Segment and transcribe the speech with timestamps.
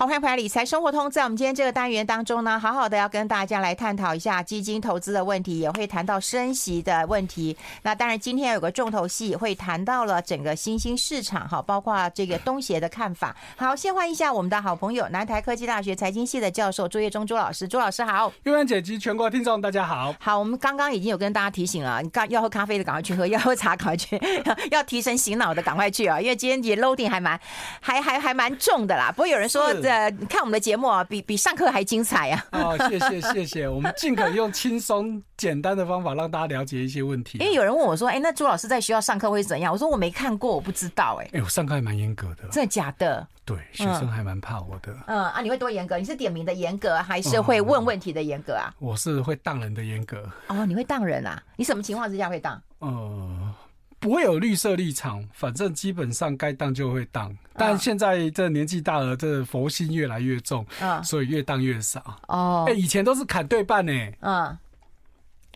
[0.00, 1.10] 好，欢迎回来，理财生活通。
[1.10, 7.54] 在我们今天这个单元当中呢，好好的要跟大家来探讨一下基金投资的问题，也会谈到升息的问题。
[7.82, 13.36] 那当然，今天有个重头戏，会谈到了整个新兴市场，哈，包括这个东协的看法。
[13.58, 17.68] 好，先欢迎一下我们的好朋友，南台科技大学财经系的教授朱业忠朱老师。
[17.68, 20.14] 朱老师好，玉兰姐及全国听众大家好。
[20.18, 24.18] 好，我们刚刚已经有跟大家提醒了，你刚要喝咖啡的赶快去喝，要喝茶赶快去，
[24.72, 27.38] 要提神醒脑的赶快去啊，因为今天也 loading 还蛮
[27.80, 29.10] 还还还蛮重的啦。
[29.14, 29.70] 不过有人说。
[29.90, 32.46] 呃，看我们的节目啊，比比上课还精彩啊！
[32.52, 37.38] 哦，谢谢谢谢，我们尽可能用轻松简单的方法让大家了解一些问题。
[37.38, 43.26] 因为有人问我说：“哎，那朱老师在学校上课会怎样？”我说：“我没看过，我不知道。”哎，哎，我上课还蛮严格的，真的假的？
[43.44, 44.94] 对，学生还蛮怕我的。
[45.06, 45.98] 嗯啊，你会多严格？
[45.98, 48.72] 你是点名的严格，还是会问问题的严格啊？
[48.78, 50.30] 我是会当人的严格。
[50.46, 51.42] 哦，你会当人啊？
[51.56, 52.62] 你什么情况之下会当？
[52.78, 53.54] 呃。
[54.00, 57.36] 不会有绿色立场，反正基本上该当就会当。
[57.52, 62.02] 但现在这年纪大了，这佛心越来越重，嗯，所以越当越少。
[62.28, 63.92] 哦，哎，以前都是砍对半呢。
[64.20, 64.58] 嗯，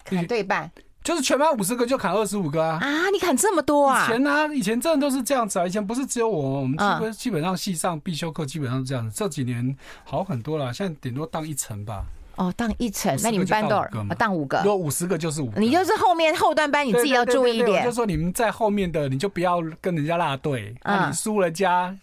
[0.04, 0.70] 砍对半，
[1.02, 2.78] 就是全班五十个就砍二十五个啊！
[2.82, 4.04] 啊，你砍这么多啊？
[4.04, 5.66] 以前呢，以前真的都是这样子啊。
[5.66, 9.16] 以前不是只有我，我们基本基本上系上必修课基本上是这样子。
[9.16, 12.04] 这几年好很多了，现在顶多当一层吧。
[12.36, 13.88] 哦，当一层，那你们班多少？
[14.18, 15.60] 当五个，有五十个就是五个。
[15.60, 17.84] 你就是后面后段班，你自己要注意一点。
[17.84, 20.74] 就说你们在后面的，你就不要跟人家拉队。
[20.82, 21.96] 那你输了家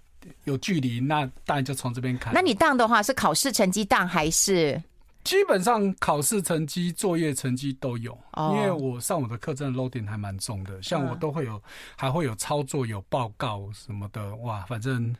[0.44, 2.34] 有距离，那当然就从这边看。
[2.34, 4.82] 那你当的话是考试成绩当还是？
[5.24, 8.18] 基本上考试成绩、作业成绩都有。
[8.54, 11.62] 因为我上我的课真的 loading 还蛮重的，像我都会有，
[11.96, 14.36] 还会有操作、有报告什么的。
[14.38, 15.16] 哇，反正。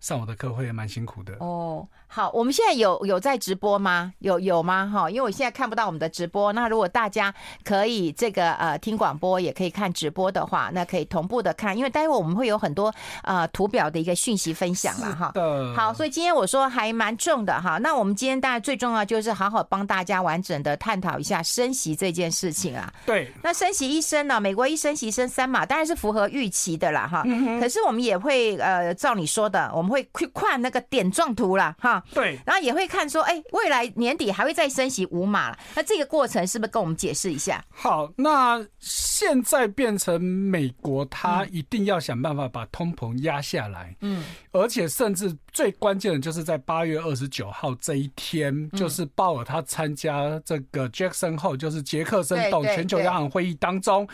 [0.00, 1.84] 上我的课会蛮辛苦的哦。
[2.08, 4.12] 好，我们现在有有在直播吗？
[4.20, 4.90] 有有吗？
[4.92, 6.52] 哈，因为我现在看不到我们的直播。
[6.52, 11.76] 那如果大家可以这个呃听广播，也可以看直播的话，那可以同步的看。
[11.76, 15.32] 因为待会我们会有很多呃图表的一个讯息分享了哈。
[15.76, 17.78] 好，所以今天我说还蛮重的哈。
[17.78, 22.90] 那我们今天大家最重要就是好好帮大家完整的探讨一下升息这件事情啊。
[23.04, 23.30] 对。
[23.42, 27.22] 那升息一升呢，美国一升息升三码，当然是符合预期的啦哈。
[27.60, 29.88] 可是我们也会呃照你说的，我们。
[29.88, 37.64] 会去看那个点状图了哈，对，然后也会看说，哎，未来年底还会再升息五码了，那这个过程是不是跟我们解释一下？
[37.70, 54.08] 好，那现在变成美国，他一定要想办法把通膨压下来，嗯，而且甚至最关键的就是在八月二十九号这一天，就是鲍尔他参加这个 Jackson Hole，就是杰克森懂全球央行会议当中。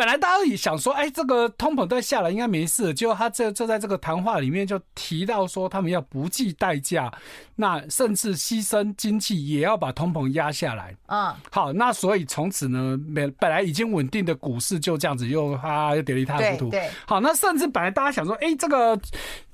[0.00, 2.94] 本来大家也想说，哎，这个通膨再下来应该没事。
[2.94, 7.12] 结果他这这在这个谈话里面就提到说，他们要不计代价，
[7.54, 10.96] 那甚至牺牲经济也要把通膨压下来。
[11.08, 16.70] 嗯，好，那所以从此呢，本本来已经稳定的股市就这样子又啊又跌了一塌糊涂。
[16.70, 18.98] 对，好，那甚至本来大家想说，哎，这个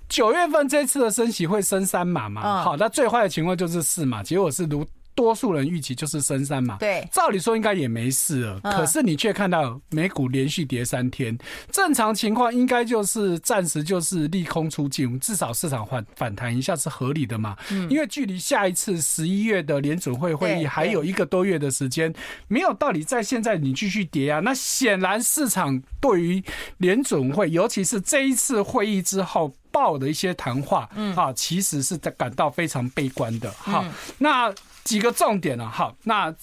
[0.08, 2.62] 九月份这次的升息会升三码嘛？
[2.62, 4.86] 好，那最坏的情况就是四码，结果是如。
[5.16, 11.36] 多数人预期就是升三嘛，对，照理说应该也没事了，可是你却看到美股连续跌三天，
[11.72, 17.56] 正常情况应该就是暂时就是利空出尽，至少市场反反弹一下是合理的嘛，
[17.88, 22.14] 因为距离下一次十一月的联准会会议还有一个多月的时间，
[22.46, 26.44] 没有道理在现在你继续跌啊，那显然市场对于
[26.76, 33.82] 联准会，尤其是这一次会议之后报的一些谈话，嗯，啊，其实是在感到非常悲观的，哈，
[34.18, 34.54] 那。
[34.86, 36.34] 几个重点了，好，那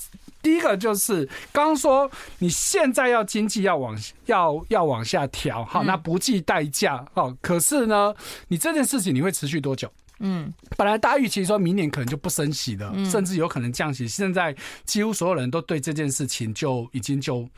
[0.42, 2.10] 第一个就是刚刚说
[2.40, 8.14] 你现在要经济要往要要往下调，好，那不计代价，好，可是呢，
[8.50, 9.92] 你这件事情你会持续多久？
[10.20, 14.56] 嗯，本来大家预期说明年可能就不升息了，甚至有可能降息，现在
[14.86, 17.50] 几乎所有人都对这件事情就已经就。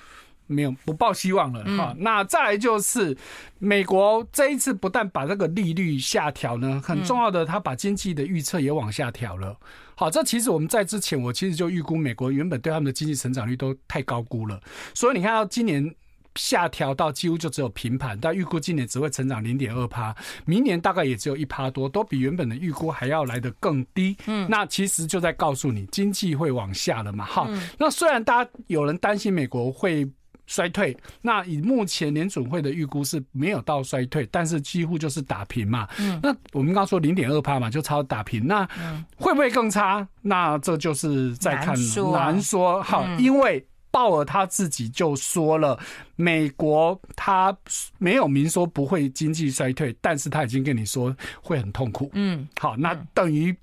[0.47, 3.17] 没有不抱希望了哈、嗯，那再来就是
[3.57, 9.57] 美国这一次不但把这个利率下调呢，很重要的，他把经济的预测也往下调了。
[9.95, 14.59] 好，这其实我们在之前我其实就预估美国原本对他们的经济成长率都太高估了，
[14.93, 15.95] 所以你看到今年
[16.35, 24.15] 下调到几乎就只有平盘，但预估今年只会成长零点二趴，明年大概也只有一趴多，都比原本的预估还要来得更低。
[24.25, 27.25] 嗯，那其实就在告诉你经济会往下了嘛。
[27.25, 27.49] 哈，
[27.79, 30.07] 那虽然大家有人担心美国会。
[30.47, 35.87] 衰退，那以目前联准会的预估是没有到衰退，但是几乎就是打平嘛。
[35.99, 38.67] 嗯，那我们刚刚说零点二趴嘛，就超打平，那
[39.17, 40.07] 会不会更差？
[40.21, 42.83] 那这就是在看难说，难说。
[42.83, 45.79] 好，因为鲍尔他自己就说了，
[46.15, 47.55] 美国他
[47.97, 52.09] 没有明说不会经济衰退，但是他已经跟你说会很痛苦。
[52.13, 53.55] 嗯，好，那等于。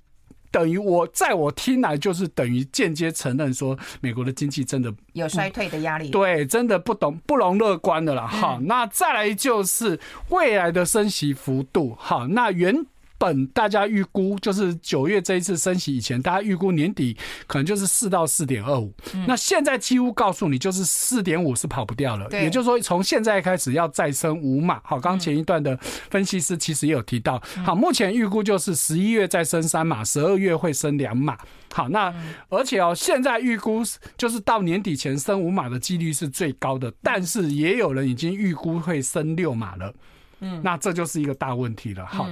[0.53, 8.59] 等于我在我听来就是等于间接承认说，美国的经济真的有衰退的压力，对，真的不懂不容乐观的了哈。
[8.61, 12.85] 那再来就是未来的升息幅度哈，那原。
[13.23, 17.15] 本大家预估就是九月这一次升息以前，大家预估年底
[17.47, 18.93] 可能就是四到四点二五。
[19.25, 22.27] 那现在几乎告诉你，就是四点五是跑不掉了。
[22.33, 24.81] 也就是说，从现在开始要再升五码。
[24.83, 25.77] 好，刚前一段的
[26.09, 27.41] 分析师其实也有提到。
[27.63, 31.37] 好，目前预估就是十一月再升三码，十二月会升两码。
[31.73, 32.13] 好，那
[32.49, 33.81] 而且哦，现在预估
[34.17, 39.93] 就是到年底前升五码的几率是最高的，但是也有人已经预估会升六码了。
[40.41, 42.05] 嗯，那这就是一个大问题了。
[42.05, 42.27] 好，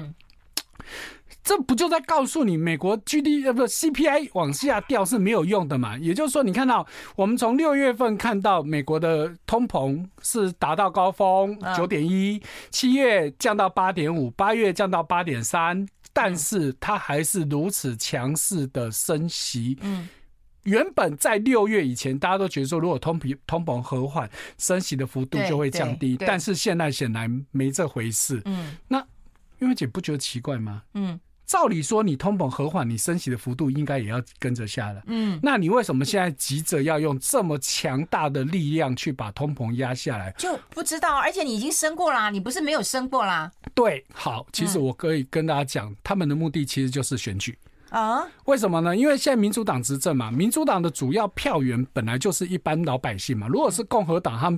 [1.44, 5.98] 这不就在告诉你，美国 GDP 呃不 CPI 往下掉是没有用的嘛？
[5.98, 6.86] 也就是说，你看到
[7.16, 15.88] 我们从六月份看到美国的通膨是达到高峰九点一，七月降到八点五，八月降到八点三。
[16.14, 19.78] 但是它还是如此强势的升息。
[19.82, 20.10] 嗯，
[20.64, 26.18] 原本在六月以前，大家都觉得说，如果通膨通膨和缓，升息的幅度就会降低。
[26.20, 28.42] 但是现在显然没这回事。
[28.44, 29.02] 嗯，那
[29.60, 30.84] 因为姐不觉得奇怪吗？
[30.94, 31.18] 嗯。
[31.52, 35.04] 照理说，你通膨和缓，你升息的幅度应该也要跟着下来。
[35.08, 40.34] 嗯，那你为什么现在急着要用这么强大的力量去把通膨压下来？
[40.38, 43.52] 就不知道，而且你已经升过啦，你不是没有升过啦。
[43.74, 47.60] 对，好，其实我可以跟大家讲，他们的目的其实就是选举
[47.90, 48.26] 啊。
[48.46, 48.96] 为什么呢？
[48.96, 53.50] 因为现在民主党执政嘛，民主党的主要票源本来就是一般老百姓嘛。
[53.50, 54.58] 如果是共和党，他们。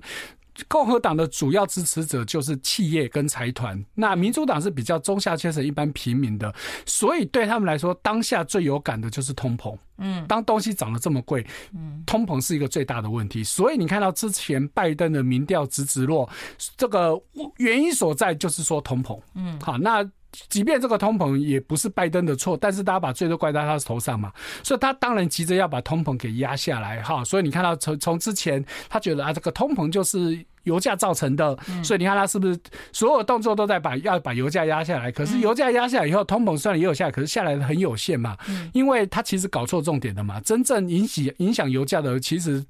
[0.67, 6.53] 共和党的主要支持者就是企业跟财团，那民主党是比较中下阶层、一般平民的，
[6.85, 9.77] 所以对他们来说，当下最有感的就是通膨。
[9.97, 13.43] 嗯，当东西涨得这么贵，嗯，通膨是一个最大的问题。
[13.43, 16.29] 所以你看到之前拜登的民调直直落，
[16.75, 17.19] 这个
[17.57, 19.19] 原因所在就是说通膨。
[19.35, 20.09] 嗯，好，那。
[20.49, 24.31] 即便这个通膨也不是拜登的错，但是大家把罪都怪在他头上嘛，
[24.63, 27.23] 所以他当然急着要把通膨给压下来哈。
[27.23, 32.59] 所以你看到从从之前他觉得啊，这个通膨就是油价造成的，所以你看他是不是
[32.91, 35.11] 所有动作都在把要把油价压下来？
[35.11, 38.37] 可是油价压下来以后，通膨虽然也有下来，可是下来的很有限嘛，
[38.73, 42.65] 因为他其实搞错重点的嘛，真正引起影响油价的其实。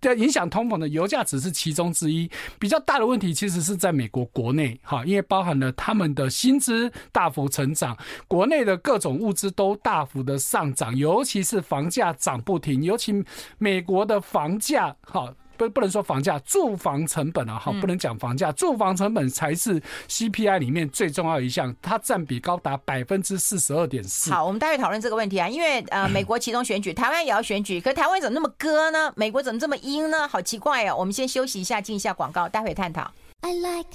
[0.00, 7.96] 在影响通膨的油价只是其中之一，比较大的问题其实是在美国国内哈，因为包含了他们的薪资大幅成长，
[8.26, 13.24] 国内的各种物资都大幅的上涨，尤其是房价涨不停，尤其
[13.58, 15.34] 美国的房价哈。
[15.56, 24.30] 不不能说房价，住房成本啊，哈，不能讲房价，住房成本才是 CPI 里面最重要一项，它占比高达百分之四十二点四。
[24.30, 29.12] 好，我们待会讨论这个问题啊，因为呃，美国其中选举，台湾也要选举，可台湾怎么那么鸽呢？
[29.16, 30.26] 美国怎么这么鹰呢？
[30.28, 30.96] 好奇怪哦。
[30.96, 33.10] 我们先休息一下，进一下广告，待会探讨。
[33.40, 33.88] I like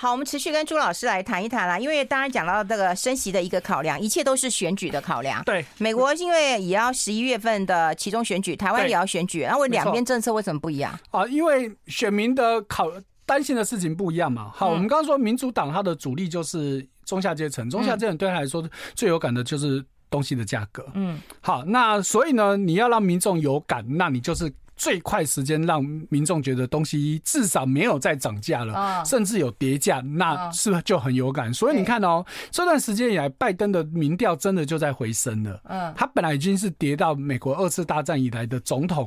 [0.00, 5.42] 好，我们持续跟朱老师来谈一谈啦，因为当然讲到这个升息的一个考量，一切都是选举的考量。
[5.42, 10.96] 对，美国因为也要十一月份的其中选举，台湾也要选举，那为两边政策为什么不一样？
[11.10, 12.88] 啊，因为选民的考
[13.26, 14.52] 担心的事情不一样嘛。
[14.54, 20.86] 好，我们刚刚说民主党它的主力就是中下阶层，中下阶层对他来说最有感的就是东西的价格。
[20.94, 24.52] 嗯，好，那所以呢，你要让民众有感，那你就是。
[24.78, 31.52] 最快时间让民众觉得东西至少没有再涨价了，甚至有跌价，那是不是就很有感？
[31.52, 35.60] 所以你看哦，这段时间以来，拜登的民调真的就在回升了。
[35.64, 39.06] 嗯，他本来已经是跌到美国二次大战以来的总统。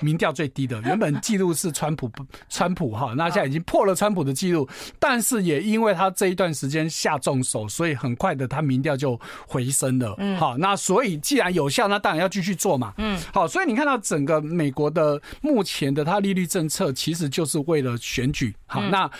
[0.00, 2.10] 民调最低的，原本记录是川普，
[2.48, 4.68] 川普哈，那现在已经破了川普的记录，
[4.98, 10.14] 但是也因为他这一段时间下重手，所以很快的他民调就回升了。
[10.18, 12.92] 嗯，好，那所以既然有效，那当然要继续做嘛。
[12.98, 18.54] 嗯，好，所以你看到整个美国的目前的他利率政策，其实就是为了选举。
[18.66, 19.10] 好，那。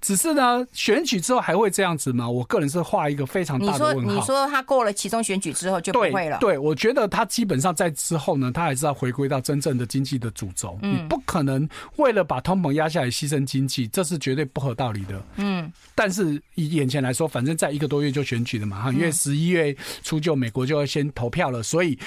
[0.00, 2.28] 只是呢，选举之后还会这样子吗？
[2.28, 4.00] 我个人是画一个非常大的问号。
[4.00, 6.38] 你说，你说他过了其中选举之后就不会了？
[6.40, 10.78] 对，对，我觉得他基本上在之后呢，他还是要回归到真正的经济的主轴。
[10.82, 15.20] 嗯，你不可能为了把通膨压下来牺牲经济，这是绝对不合道理的。
[15.36, 21.98] 嗯，但是以眼前来说，反正在一个多月就选举了嘛，哈，因为十一月初就美国就要先投票了，所以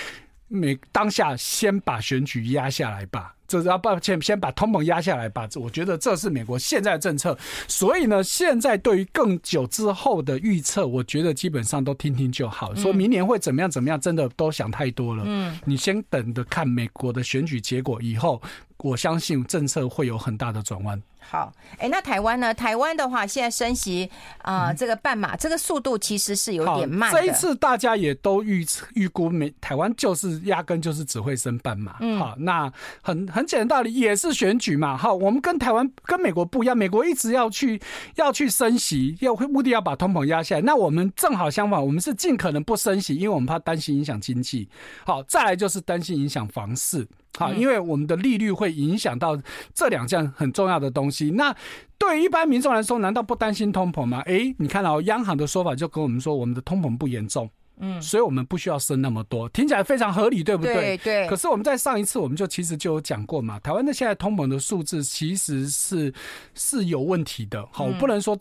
[0.51, 3.35] 美当下先把选举压下来吧。
[3.47, 5.45] 这是要抱歉，先把通膨压下来吧。
[5.55, 7.37] 我觉得这是美国现在的政策。
[7.67, 12.73] 所以呢，现在对于更久之后的预测，我觉得基本上都听听就好。
[12.75, 15.23] 说明年会怎么样怎么样，真的都想太多了。
[15.27, 18.41] 嗯，你先等着看美国的选举结果以后，
[18.77, 21.01] 我相信政策会有很大的转弯。
[21.23, 22.53] 好，哎、欸，那台湾呢？
[22.53, 24.09] 台湾的话，现在升息
[24.39, 27.09] 啊、呃，这个半码，这个速度其实是有点慢。
[27.11, 31.95] 这一次大家也都预预估，美台湾就是压根就是只会升半码。
[32.01, 34.97] 嗯，好，那很很简单道理，也是选举嘛。
[34.97, 37.81] 好，我们跟台湾跟美国不一样，美国一直要去
[38.15, 40.61] 要去升息，要目的要把通膨压下来。
[40.61, 44.67] 那我们正好相反，我们是尽可能不升息，因为我们怕担心影响经济。
[45.05, 47.07] 好，再来就是担心影响房市。
[47.37, 49.39] 好，因为我们的利率会影响到
[49.73, 51.31] 这两件很重要的东西。
[51.31, 51.55] 那
[51.97, 54.21] 对于一般民众来说，难道不担心通膨吗？
[54.25, 60.73] 哎，你看到央行的说法就跟我们说，我们的通膨不严重，嗯，所以我们不需要升那么多，听起来非常合理，对不对？
[60.73, 61.27] 对对。
[61.27, 66.13] 可是我们在上一次我们就其实就有讲过嘛，台湾的现在通膨的数字其实是
[66.53, 67.65] 是有问题的。
[67.71, 68.37] 好，我不能说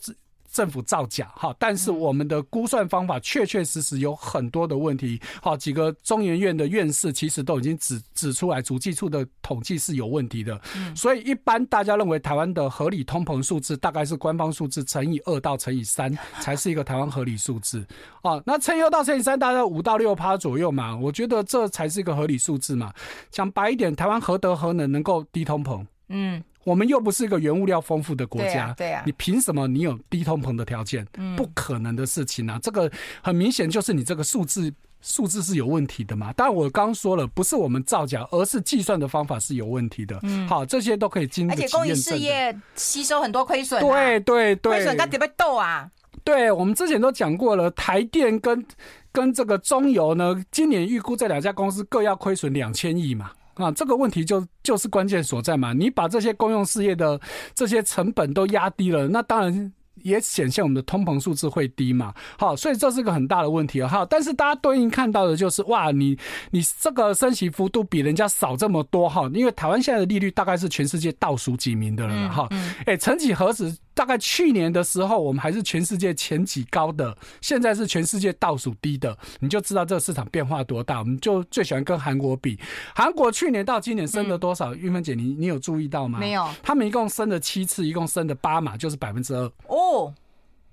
[0.52, 5.20] 政府造假哈，但是我们的估算方法确确实实有很多的问题。
[5.40, 10.60] 好，几个中研院的院士其实都已经指指出来，主计处的统计是有问题的。
[10.94, 17.86] 所以一般大家认为台湾的合理通膨数字大概是官方数字乘以二到乘以三 才是一个台湾合理数字。
[18.22, 22.92] 哦，那乘以二到乘以三大概五到六趴左右嘛，我觉得这才是一个合理数字嘛。
[23.30, 25.86] 讲白一点，台湾何德何能能够低通膨？
[26.08, 26.42] 嗯。
[26.64, 31.06] 我们又不是一个原物料丰富的国家，对啊，你凭什么你有低通膨的条件？
[31.16, 32.58] 嗯，不可能的事情啊！
[32.62, 32.90] 这个
[33.22, 36.32] 很明显就是你这个数字数字是有问题的嘛。
[36.34, 40.18] 当然我刚刚说了，不是我们造假，而是计算的方法是有问题的。
[40.22, 41.54] 嗯，好，这些都可以经过。
[41.54, 45.90] 而且公益事业吸收很多亏损，对对对，亏损它怎么斗啊？
[46.22, 48.62] 对，我们之前都讲过了，台电跟
[49.10, 53.30] 跟这个中油呢，今年预估这两家公司各要亏损两千亿嘛。
[53.62, 55.72] 啊，这个问题就就是关键所在嘛。
[55.72, 57.20] 你把这些公用事业的
[57.54, 62.14] 这些成本都压低了，那当然也显现我们的通膨数字会低嘛。
[62.38, 63.82] 好，所以这是个很大的问题。
[63.82, 66.16] 哈，但是大家对应看到的就是，哇，你
[66.50, 69.30] 你这个升息幅度比人家少这么多哈。
[69.34, 72.48] 因为台湾现在的利率大概是全世界倒数几名的了哈。
[72.86, 73.76] 哎，曾几何时？
[73.94, 80.98] 大概去年的时候，我们还是全世界前几高的，现在是全世界倒数低的，你就知道这个市场变化多大。
[80.98, 82.58] 我们就最喜欢跟韩国比，
[82.94, 84.74] 韩国去年到今年升了多少？
[84.74, 86.18] 玉芬姐，你你有注意到吗？
[86.18, 89.52] 没有，他们一共升了七次，一共升了八码，就是百分之二。
[89.66, 90.14] 哦，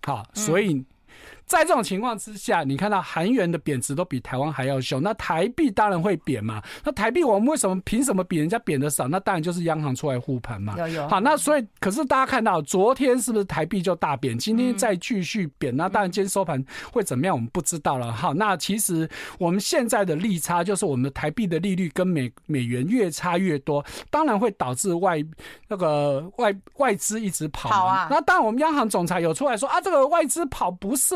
[0.03, 0.86] 好，所以。
[1.47, 6.61] 在这种情况之下，你看到韩元的贬值都比台湾还要凶，那台币当然会贬嘛。
[6.83, 9.07] 那台币我们为什么凭什么比人家贬的少？
[9.07, 10.75] 那当然就是央行出来护盘嘛。
[10.77, 11.07] 有有。
[11.07, 14.37] 好，那所以可是大家看到昨天是不是台币就大贬？
[14.37, 17.33] 今天再继续贬，那当然今天收盘会怎么样？
[17.33, 18.11] 我们不知道了。
[18.11, 25.23] 好，那其实我们现在的利差就是我们的台币的利率跟美美元越差越多，当然会导致外
[25.69, 27.69] 那个外外资一直跑。
[27.69, 28.07] 跑啊。
[28.11, 31.15] 那当然我们央行总裁有出来说啊，这个外资跑不是。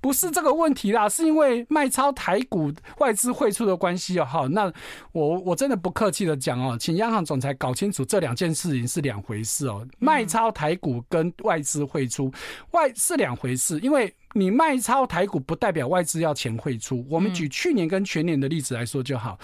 [0.00, 4.24] 不是这个问题啦，是因为卖超台股外资汇出的关系哦。
[4.24, 4.72] 好，那
[5.12, 9.86] 我我真的不客气的讲哦，请央行总裁搞清楚这两件事情是两回事哦。
[9.98, 12.32] 卖超台股跟外资汇出
[12.72, 17.04] 外是两回事，因为你卖超台股不代表外资要钱汇出。
[17.08, 19.38] 我们举去年跟全年的例子来说就好。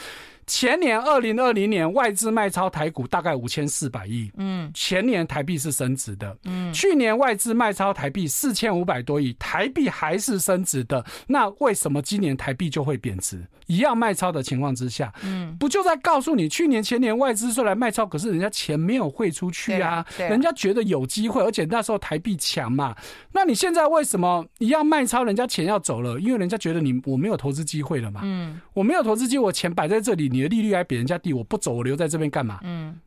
[0.44, 13.40] 前年二零二零年外资卖超台股大概五千四百亿，嗯，前年台币是升值的，嗯，去年外资卖超台币四千五百多亿，台币还是升值的，那为什么今年台币就会贬值？
[13.68, 22.94] 一样卖超的情况之下，嗯，不就在告诉你，去年前年外资虽然卖超，可是人家钱没有汇出去啊，人家觉得有机会，而且那时候台币强嘛，
[23.30, 26.18] 那你现在为什么一样卖超，人家钱要走了？
[26.18, 32.60] 因为人家觉得你我没有投资机会了嘛，嗯，我没有投资机会，我钱摆在这里，你的利率还比人家低，我不走，我留在这边干嘛？
[32.62, 32.98] 嗯，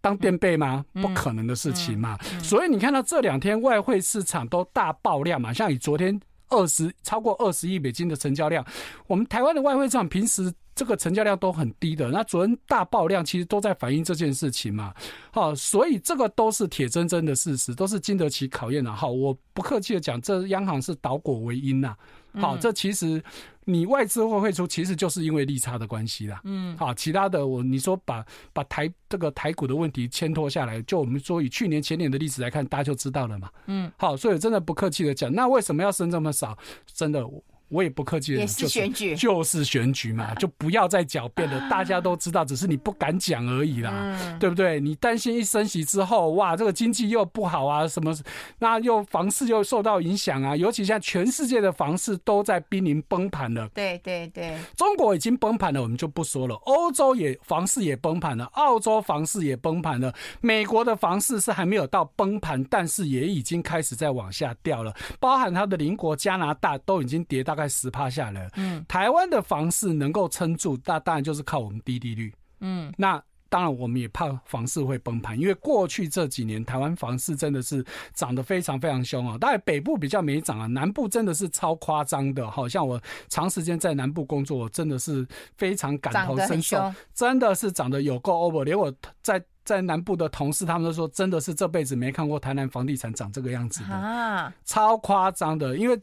[0.00, 0.84] 当垫背吗？
[0.94, 2.18] 不可能的事情嘛。
[2.42, 8.64] 所以你看到这两天外汇市场都大爆量嘛，像以昨天二十超过二十亿美金的成交量，
[9.06, 14.94] 我们台湾的外汇市场平时这个成交量都很低的，那昨天大爆量其实都在反映这件事情嘛。
[15.30, 18.92] 好，所以这个都是铁铮铮的事实，都是经得起考验的。
[18.92, 21.94] 好，我不客气的讲，这央行是倒果为因呐。
[22.34, 23.22] 好，这其实。
[23.64, 26.40] 你外资会汇出，其实就是因为利差的关系啦。
[26.42, 33.48] 嗯，好，其他的我你说把把台这个台股的问题牵拖下来，就我们说以去年前年的例子来看，大家就知道了嘛。
[33.66, 36.58] 嗯，好，所以真的不客气的讲，那为什么要升这么少？
[36.92, 37.24] 真的。
[37.72, 41.68] 我也不客气的，就是选举，就是选举嘛， 就不要再狡辩了。
[41.70, 44.78] 大家都知道，只是你不敢讲而已啦，对不对？
[44.78, 48.14] 你担心一升息之后，哇，这个经济又不好啊，什么，
[48.58, 50.54] 那又房市又受到影响啊。
[50.54, 53.66] 尤其现在全世界的房市都在濒临崩盘了。
[53.72, 56.54] 对对对，中国已经崩盘了，我们就不说了。
[56.66, 60.12] 欧洲也房市也崩盘了，澳洲房市也崩盘了，
[60.42, 64.94] 美国的房市是还没有到崩盘，但是也已经开始在往下掉了。
[65.18, 67.61] 包含它的邻国加拿大都已经跌大概。
[67.62, 85.26] 在十趴下来，嗯，台湾的房市能够撑住，那当然就是靠我们低利率，嗯，那当然我们也怕房市会崩盘，因为过去这几年台湾房市真的是涨得非常非常凶啊，当然北部比较没涨啊，南部真的是超夸张的，好像我长时间在南部工作，我真的是
[85.58, 88.90] 非常感同身受，真的是涨得有够 over，连我
[89.22, 93.94] 在在南部的同事他们都说，真的是这辈子没看过台南房地产涨这个样子的。
[93.94, 96.00] 啊，超夸张的，因为。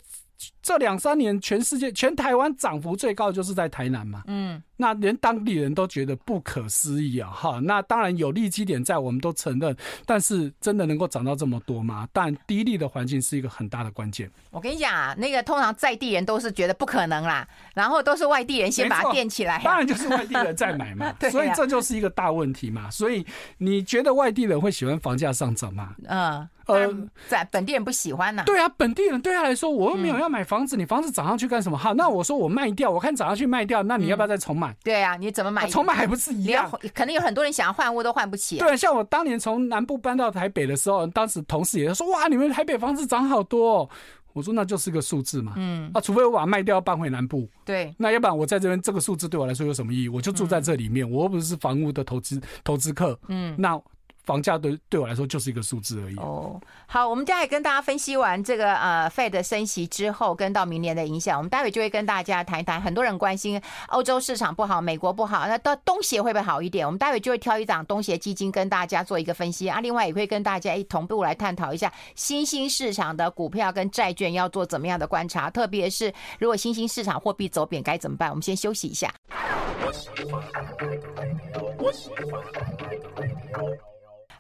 [0.62, 4.24] 这两三年全世界全台湾涨幅最高就是在台南嘛。
[4.28, 4.62] 嗯。
[4.82, 7.30] 那连当地人都觉得不可思议啊！
[7.30, 9.76] 哈，那当然有利基点在，我们都承认。
[10.06, 12.08] 但是真的能够涨到这么多吗？
[12.14, 14.32] 但低利的环境是一个很大的关键。
[14.52, 19.62] 我跟你讲啊，那个通常在地人都是觉得不可能啦，然后都是外地人先把它垫起来。
[19.66, 22.90] 当然就是外地人在买嘛， 对啊、所以这就是一个大问题嘛。
[22.90, 23.26] 所以
[23.58, 25.94] 你觉得外地人会喜欢房价上涨吗？
[26.08, 26.48] 嗯。
[26.70, 26.88] 呃，
[27.28, 28.46] 在本地人不喜欢呐、啊。
[28.46, 31.76] 对啊，本地人对他来说，我又没有要买房子，嗯、你房子涨上去干什么？
[31.76, 34.69] 哈，那我说我卖掉，我看涨上去卖掉，那你要不要再重买？
[34.70, 35.68] 嗯、对啊，你怎么买？
[35.68, 36.70] 重买还不是一样？
[36.94, 38.66] 可能有很多人想要换屋都换不起、啊。
[38.66, 43.90] 对，像我当年从南部搬到台北的时候，当时同事也说：“哇，你们台北房子涨好多、哦。”
[44.34, 47.50] 我说：“那就是个数字嘛。”嗯，啊，除非我把它卖掉搬回南部。
[47.66, 50.10] 对，那要不然我在这边这个数字对我来说有什么意义？
[50.10, 53.20] 我就住在这里面，嗯、我又不是房屋的投资投资客。
[53.28, 53.82] 嗯，那。
[54.30, 56.16] 房价对对我来说就是一个数字而已。
[56.18, 62.80] 哦，好，我们待会跟大家分析完这个呃 Fed 升息之后跟到明年的影响，我们待会就会跟大家谈一谈。
[62.80, 66.86] 很多人关心欧洲市场不好，美国不好，那到东协会不会好一点？
[66.86, 69.80] 我们待会就会挑一档东协基金跟大家做一个分析啊。
[69.82, 78.30] 另外也会跟大家一同步来探讨一下新兴市场的股票跟债券要做怎么样的观察，特别是如果新兴市场货币走贬该怎么办？
[78.30, 79.12] 我们先休息一下。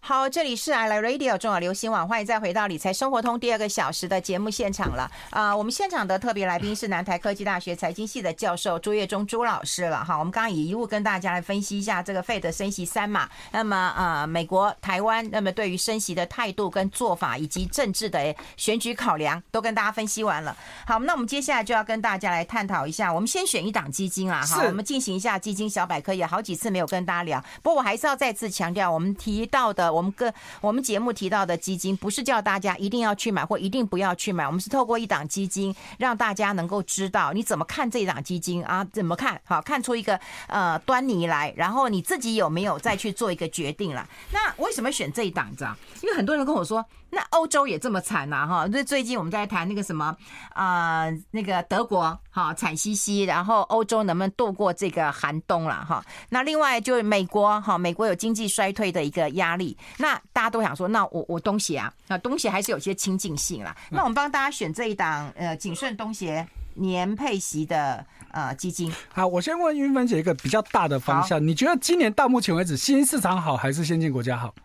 [0.10, 5.04] 好，这里是 I Like Radio 中广流行网，欢迎再回到理财生活通第二个小时的节目现场了。
[5.30, 10.04] 啊、呃，我们现场的特别来宾是南台科技大学财经系的教授朱月忠朱老师了。
[10.04, 20.58] 哈，我们刚刚也一路跟大家来分析一下这个 Fed 升息三码，那么呃，美国、台湾，那么对于升息的态度跟做法，以及政治的选举考量，都跟大家分析完了。
[20.88, 29.99] 好，那我们接下来就要跟大家来探讨一下，我们先选一档基金啊，哈，我们进行一下基金小百科，也好几次没有跟大家聊，不过我还是要再次强调，我们提到的。
[30.00, 44.08] 我们跟我们节目提到的基金，不是叫大家一定要去买或一定不要去买，我们是透过一档基金，让大家能够知道你怎么看这一档基金啊，怎么看好，看出一个呃端倪来，然后你自己有没有再去做一个决定了？
[44.32, 45.78] 那为什么选这一档子啊？
[46.02, 46.86] 因为很多人跟我说。
[47.12, 48.68] 那欧洲也这么惨呐，哈！
[48.72, 50.16] 那最近我们在谈那个什么
[50.54, 56.02] 啊、那个德国哈惨兮兮，然后欧洲能不能度过这个寒冬了哈？
[56.30, 63.76] 那另外就是美国哈，美国有经济衰退的一个压力，那大家都想说，那我我东协啊，那东协还是有些亲近性啦。
[63.90, 68.90] 那我们帮大家选这一档呃谨慎东协年配息的呃基金。
[69.14, 74.56] 好，我先问云芬姐一个比较大的方向，你觉得今年到目前为止，新兴市场好还是先进国家好？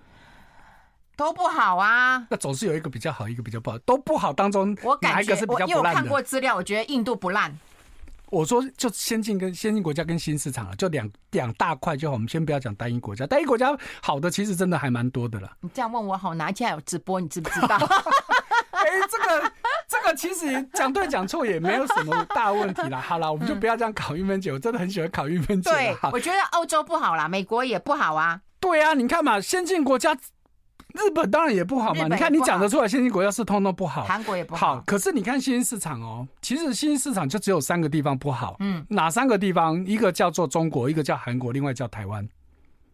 [1.17, 3.79] 都不好啊，那总是有一个比较好，一个比较不好。
[3.79, 5.83] 都不好当中，我感觉哪一个是比较不烂的？
[5.83, 7.57] 我有看过资料，我觉得印度不烂。
[8.31, 12.15] 我说就先进跟先进国家跟新市场了，就两两大块就好。
[12.15, 15.49] 我们先不要讲单一国家，单一国家好的其实真的还蛮多的了。
[15.61, 17.21] 你这样问我好，哪一天有直播？
[17.21, 17.77] 你知不知道？
[18.75, 19.53] 哎、欸，这个
[19.89, 23.01] 这个其实讲对讲错也没有什么大问题啦。
[23.01, 25.71] 好啦，我们就不要这样考韵芬姐，我真的很喜欢考韵芬姐。
[25.71, 28.41] 对，我觉得欧洲不好啦，美国也不好啊。
[28.59, 30.17] 对啊，你看嘛，先进国家。
[30.95, 34.77] 日本当然也不好嘛，你看你讲得出来，新兴国家是通通不好，韩国也不好。
[34.77, 39.85] 好，可是你看新兴市场哦，其实新兴市场就只有三个地方不好，嗯，哪三个地方？
[39.87, 42.27] 一个叫做中国，一个叫韩国，另外叫台湾。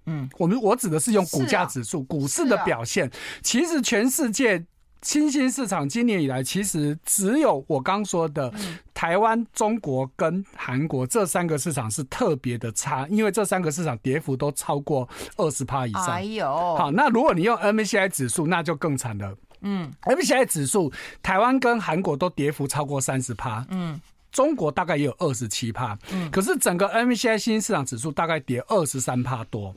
[0.07, 3.11] 嗯，我们我指的是用股价指数、股市的表现，
[3.43, 4.65] 其实全世界。
[5.03, 8.53] 新兴市场今年以来，其实只有我刚说的
[8.93, 16.09] 台湾、中国跟韩国这三个市场是特别的差，因为这三个市场跌幅都超过二十趴以上。
[16.09, 19.35] 哎呦，好，那如果你用 MSCI 指数，那就更惨了。
[19.63, 23.65] 嗯，MSCI 指数，台湾跟韩国都跌幅超过三十趴。
[23.71, 25.99] 嗯，中国大概也有二十七趴。
[26.13, 29.75] 嗯，可是整个 MSCI 新兴市场指数大概跌二十三趴多。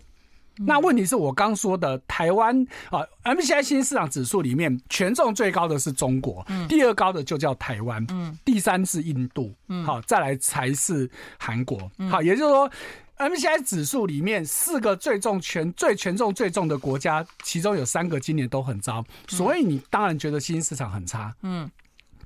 [0.57, 2.55] 那问题是我刚说的台湾
[2.89, 8.37] 啊，MSCI 新兴市场指数里面权重最高的是中国，第二高的就叫台湾，嗯。
[8.45, 9.53] 第三是印度，
[9.85, 12.69] 好，再来才是韩国，好，也就是说
[13.17, 21.69] ，MSCI 指数里面四个最重权最权重最重的国家，其中有三个今年都很糟，所以你当然觉得新兴市场很差，嗯。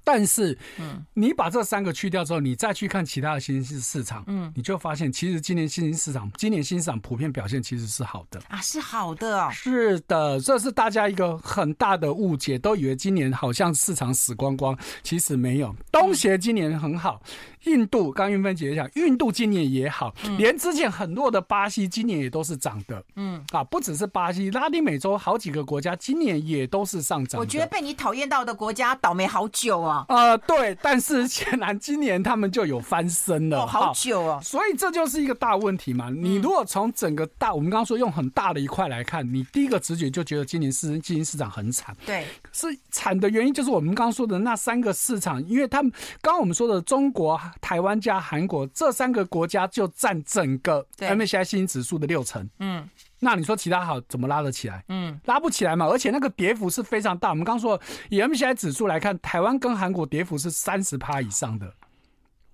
[0.07, 17.21] 但是，嗯，你把这三个去掉之后，你再去看其他的新兴市场，嗯，你就发现其实今年新兴市场，今年新兴市场普遍表现其实是好的啊，是好的哦，是的，这是大家一个很大的误解，都以为今年好像市场死光光，其实没有，东协今年很好。
[17.65, 23.03] 印度，刚云芬姐讲，印度今年也好，连之前很弱的巴西今年也都是涨的。
[23.17, 27.37] 嗯，啊，不只是巴西，拉丁美洲好几个国家今年也都是上涨。
[27.37, 29.96] 我觉得被你讨厌到的国家倒霉好久啊。
[29.97, 30.05] 啊。
[30.09, 34.39] 呃，对，但是显然今年他们就有翻身了，哦，好久哦。
[34.43, 36.09] 所以这就是一个大问题嘛。
[36.09, 41.95] 你如果从整个大，我们刚刚说用很大的一块来看，你第一个直觉就觉得今年市基金市场很惨。
[42.05, 52.47] 对，是惨的原因就是我们刚刚说的那三个市场，因为他们刚刚我们说的中国、台湾加韩国这三个国家就占整个 MSCI 新兴指数的六成。
[52.59, 52.87] 嗯。
[53.19, 54.83] 那你说其他好怎么拉得起来？
[54.89, 55.87] 嗯，拉不起来嘛。
[55.87, 57.29] 而且那个跌幅是非常大。
[57.29, 61.73] 我们刚刚说以 MSCI 指数来看，台湾跟韩国跌幅是三十趴以上的。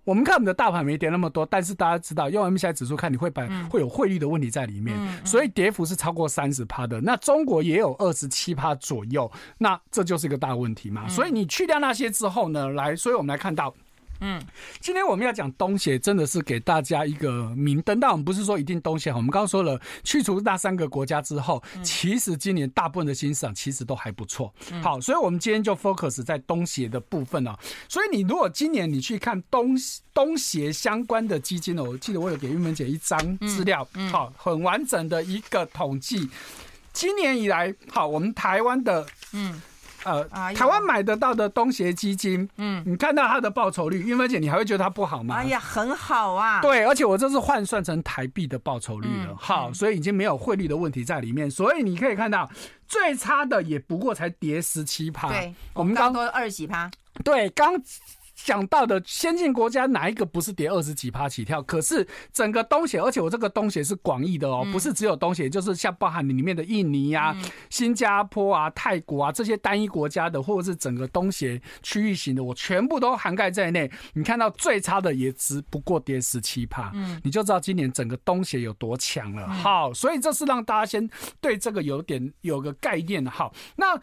[0.05, 6.99] 我们看我们的大盘没跌那么多，但是大家知道用 MSCI 指数看，你会把会有汇率的问题在里面，所以跌幅是超过三十趴的。
[6.99, 11.07] 那中国也有二十七趴左右，那这就是一个大问题嘛。
[11.07, 13.73] 所以你去掉那些之后呢，来，所以我们来看到。
[14.25, 14.41] 嗯，
[14.79, 17.99] 今天我们要讲东协，真的是给大家一个明灯。
[17.99, 24.53] 但我们不是说一定东协，我们刚刚说了，去除那三个国家之后，其实今年大部分的新市场其实都还不错。
[24.81, 27.59] 好，所以我们今天就 focus 在东协的部分啊。
[27.89, 29.75] 所以你如果今年你去看东
[30.13, 36.29] 东协相关的基金呢，我记得我有给玉门姐一张资料，好，很完整的一个统计。
[36.93, 39.61] 今年以来，好，我们台湾的，嗯。
[40.03, 45.35] 呃，台湾买得到的东协基金，嗯，你看到它的报酬率，韵芬姐，你还会觉得它不好吗？
[45.35, 46.61] 哎呀，很好啊。
[46.61, 52.49] 对，而且我这是换算成台币的报酬率了，嗯、好，所以已经没有汇率的问题在里面，所以你可以看到
[52.87, 55.29] 最差的也不过才跌十七趴。
[55.29, 56.89] 对，我们刚刚二十几趴。
[57.23, 57.73] 对，刚。
[58.43, 61.61] 讲到的先进国家哪一个不是跌二十几趴起跳？
[61.63, 67.35] 可是整个东协，而且我这个东协是广义的哦，不是只有东协，就是像包含里面的印尼啊、
[67.69, 73.89] 新加坡啊、泰国啊这些单一国家的，或者是整个东协区域型的，我全部都涵盖在内。
[74.13, 76.91] 你看到最差的也只不过跌十七趴，
[77.23, 79.47] 你就知道今年整个东协有多强了。
[79.47, 83.25] 好，所以这是让大家先对这个有点有个概念。
[83.25, 83.99] 好，那。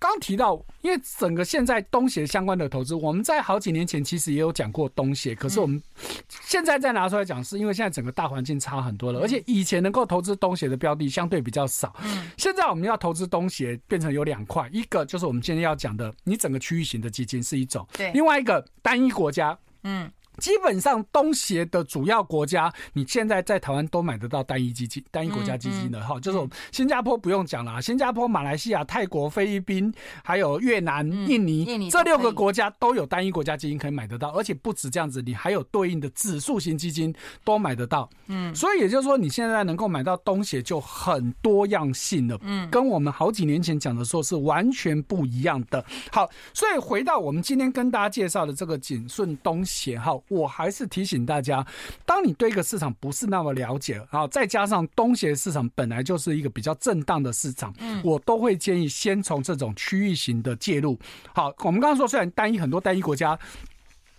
[0.00, 5.80] 刚提到，因为整个现在东协相关的投资，我们在好几年前其实也有讲过东协，可是我们
[6.28, 11.94] 现在再拿出来讲，是因为现在整个大环境差很多了，而且以前能够投资东协的标的相对比较少。
[12.38, 20.10] 现在我们要投资东协，变成有两块，一个就是我们今天要讲的，你整个区域型的基金是一种，对，另外一个单一国家，嗯。
[20.40, 29.92] 基本上东协的主要国家，你现在在台湾都买得到单一基金、单一国家基金的哈，就是我们新加坡不用讲了，新加坡、马来西亚、泰国、菲律宾，
[30.24, 38.08] 还有越南、印尼，这六个国家都有单一国家基金可以买得到，而且不止这样子，你还有对应的指数型基金都买得到。
[38.28, 45.84] 嗯，所以也就是说，你现在能够买到东协就很多样性了，嗯，跟我们好几年前讲的时候是完全不一样的。
[46.10, 50.12] 好，所以回到我们今天跟大家介绍的这个景顺东协哈。
[50.30, 51.66] 我还是提醒大家，
[52.06, 60.98] 当你对一个市场不是那么了解，然后再加上东协市场本来就是一个比较震荡的市场，嗯，我都会建议先从这种区域型的介入。
[61.34, 63.38] 好，我们刚刚说，虽然单一很多单一国家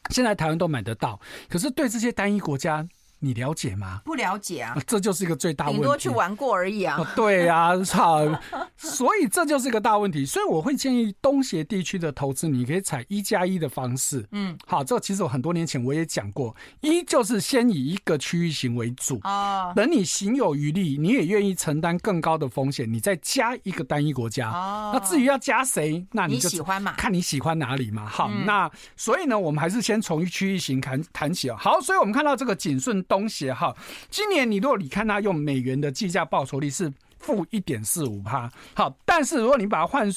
[0.09, 1.19] 现在台湾都买得到，
[1.49, 2.87] 可是对这些单一国家。
[3.23, 4.01] 你了解吗？
[4.03, 5.79] 不了解啊，这就是一个最大问题。
[5.79, 6.97] 顶多去玩过而已啊。
[7.15, 8.27] 对呀， 操！
[8.75, 10.25] 所以这就是一个大问题。
[10.25, 14.27] 所以我会建议东协地区的投资，你可以采一加一的方式。
[14.31, 19.19] 嗯，好，这其实我很多年前我也讲过，一就是先以一个区域型为主。
[19.23, 19.71] 哦。
[19.75, 24.49] 等你行有余力，你也愿意承担更高的风险，你再加一个单一国家。
[24.49, 24.89] 哦。
[24.95, 26.93] 那至于要加谁，那你就喜欢嘛？
[26.97, 28.07] 看你喜欢哪里嘛。
[28.07, 31.55] 好，那所以呢，我们还是先从区域型谈谈起啊。
[31.59, 33.05] 好，所以我们看到这个景顺。
[33.11, 33.75] 东协哈，
[34.09, 40.09] 今年你如果你看他用美元的计价报酬率是负一点四五趴，好，但是如果你把它换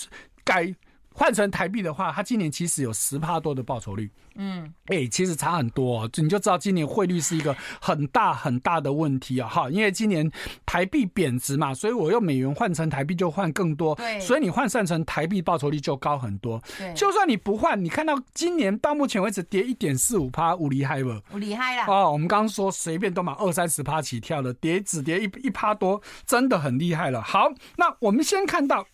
[0.44, 0.72] 改
[1.16, 4.10] 换成台币的话，它今年其实有十趴多的报酬率。
[4.34, 9.48] 嗯，哎、欸，其实差很多，哦，你就知道今年汇率是一个很大很大的问题啊！
[9.48, 10.28] 哈，因为今年
[10.66, 16.60] 台币贬值嘛，所以我用美元换成台币就换更多，对，所以你换算成台币报酬率就高很多。
[16.76, 21.10] 对，就算你不换，你看到今年到目前为止跌一点四五趴，五厉害不？
[21.32, 21.86] 五厉害啦！
[21.86, 27.22] 哦，我们刚刚说随便都买二三十趴起跳了，跌只跌一一趴多，真的很厉害了。
[27.22, 28.84] 好，那我们先看到。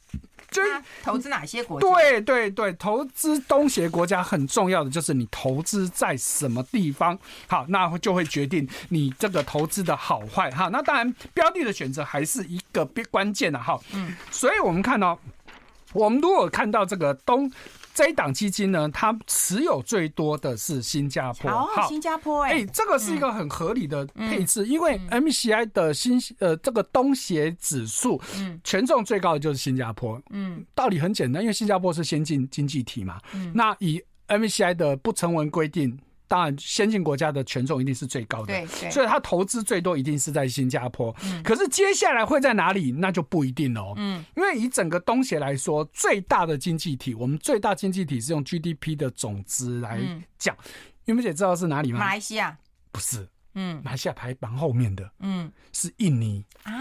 [0.50, 0.62] 就
[1.02, 1.86] 投资哪些国家？
[1.88, 10.68] 对对对，投资东协国家很重要的就是你投资在什么地方，好，那就会决定你这个投资的好坏哈。
[10.68, 13.78] 那当然，标的的选择还是一个关键的哈。
[13.92, 15.18] 嗯，所以我们看到，
[15.92, 17.50] 我们如果看到这个东。
[18.00, 21.50] 这一档基金呢，它持有最多的是新加坡。
[21.50, 30.18] 好，新加坡哎、欸，这个是一个很合理的配置，因为 MSCI 的新呃这个东协指数，嗯，权重最高的就是新加坡。
[30.30, 33.20] 嗯，道理很简单，因为新加坡是先进经济体嘛。
[33.34, 35.94] 嗯，那以 MSCI 的不成文规定。
[36.30, 41.12] 当然先进国家的权重一定是最高的，所以它投资最多一定是在新加坡。
[41.24, 43.94] 嗯，可是接下来会在哪里，那就不一定哦。
[43.96, 50.00] 嗯，因为以整个东协来说，最大的经济体，我们最大经济体是用 GDP 的总值来
[50.38, 50.56] 讲。
[51.06, 51.98] 玉梅姐知道是哪里吗？
[51.98, 52.56] 马来西亚？
[52.92, 56.72] 不是，嗯，马来西亚排榜后面的，嗯，是印尼啊。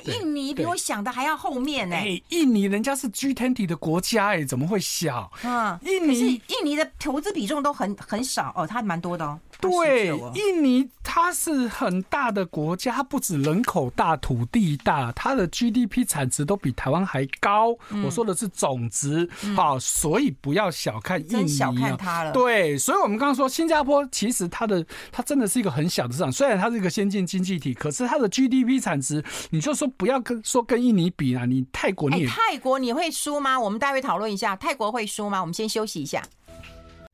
[0.00, 1.96] 印尼比我想的还要后面呢。
[1.96, 5.30] 哎，印尼人家是 G20 的国家，哎，怎么会小？
[5.42, 9.38] 嗯，印尼印尼的投资比重都很很少哦，它蛮多的哦。
[9.60, 17.76] 对，印尼它是很大的国家，它不止人口大、土地大，它的 GDP 产值都比台湾还高。
[18.04, 22.32] 我说的是总值，好，所以不要小看印尼，小看它了。
[22.32, 33.58] 对，所以我们刚刚说新加坡其实它的它真的是一个很小的市场，虽然它是一个先进经济体，可是它的 GDP 产值，你就说不要跟说跟印尼比啊，你泰国你也泰国你会输吗？
[33.58, 35.40] 我们待会讨论一下泰国会输吗？
[35.40, 36.22] 我们先休息一下。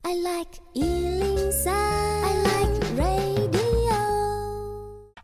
[0.03, 0.51] I like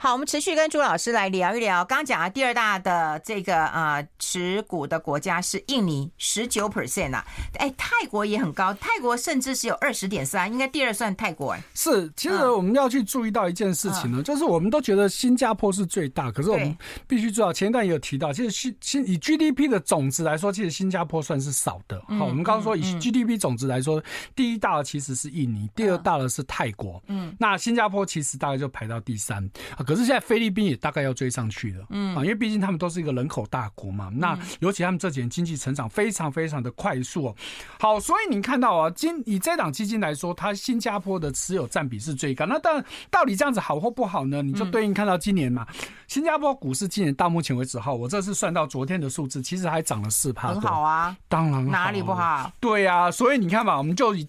[0.06, 1.84] 好，我们持续跟朱老师来聊一聊。
[1.84, 7.26] 刚刚讲的第二大的这个呃持股的国家是印尼，十九 percent 啊。
[7.58, 11.63] 哎，泰国也很高，泰国甚至是有二十点三，应该第二算泰国哎。
[11.74, 22.00] 是，其实我们要去注意到一件事情呢，嗯、就是我们都觉得新加坡是最大，可是我们必须知道，前一段也有提到，其实新新以 GDP 的总值来说，其实新加坡算是少的。
[22.10, 24.00] 好，我们刚刚说以 GDP 总值来说，
[24.36, 27.02] 第一大的其实是印尼，第二大的是泰国。
[27.08, 29.44] 嗯，那新加坡其实大概就排到第三
[29.76, 29.82] 啊。
[29.84, 37.36] 可是现在菲律宾也大概要追上去了，嗯啊，因为毕竟他们都是一个人口大国嘛，那尤其他们这几年经济成长非常非常的快速哦。
[37.79, 42.45] 好，所以你看到啊，今以这档基金来说，它新加坡的持有占比是最高。
[42.45, 44.41] 那当然，到底这样子好或不好呢？
[44.41, 45.65] 你就对应看到今年嘛，
[46.08, 51.15] 新加坡股市今年到目前为止哈，我这是算到昨天的数字，其实还涨了四趴，很好啊。
[51.27, 52.51] 当然，哪里不好？
[52.60, 54.27] 对呀，所以你看嘛，我们就以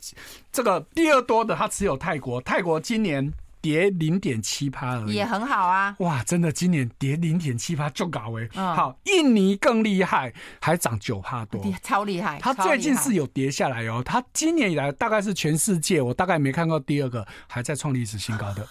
[0.53, 3.33] 这个第二多的，它持有泰国，泰国今年。
[3.61, 5.95] 跌零点七趴而已，也很好啊！
[5.99, 8.49] 哇，真的，今年跌零点七趴就搞哎。
[8.55, 12.39] 好，印尼更厉害，还涨九趴多，超厉害。
[12.41, 14.03] 它最近是有跌下来哦。
[14.05, 18.69] 它今年以来大概是全世界，我大概没看过第二个还在创历史新高的。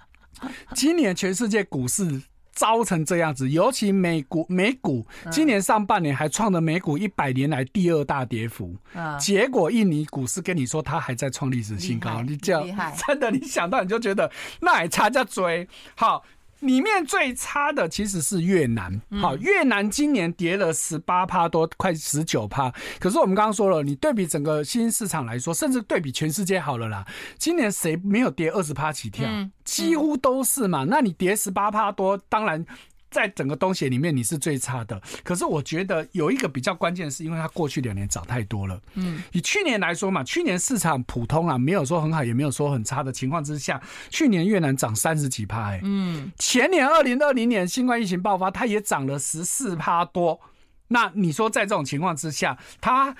[0.74, 2.22] 今年全世界股市。
[2.58, 12.66] 糟成这样子，尤其美股，美股今年上半年还创了美股一百年来第二大跌幅，嗯，结果印尼股市跟你说它还在创历史新高，你这样
[13.06, 14.28] 真的，你想到你就觉得
[14.60, 16.24] 那还差价追好。
[16.60, 22.72] 里面最差的其实是越南，好，越南今年跌了十八趴多，快十九趴。
[22.98, 27.06] 可是我们刚刚说了，你对比整个新兴市场来说，甚至对比全世界好了啦，
[27.38, 29.28] 今年谁没有跌二十趴起跳？
[29.64, 30.84] 几乎都是嘛。
[30.84, 32.64] 那你跌十八趴多，当然。
[33.10, 35.00] 在整个东协里面，你是最差的。
[35.24, 38.80] 可是我觉得有一个比较关键的是，因为它过去两年涨太多了。
[38.94, 50.40] 嗯，以去年来说嘛，去年市场普通啊，没有说很好，也没有说很差的情况之下，去年越南涨三十几趴，哎，嗯，前年二零二零年新冠疫情爆发，它也涨了十四趴多。
[50.88, 53.16] 那你说在这种情况之下，它。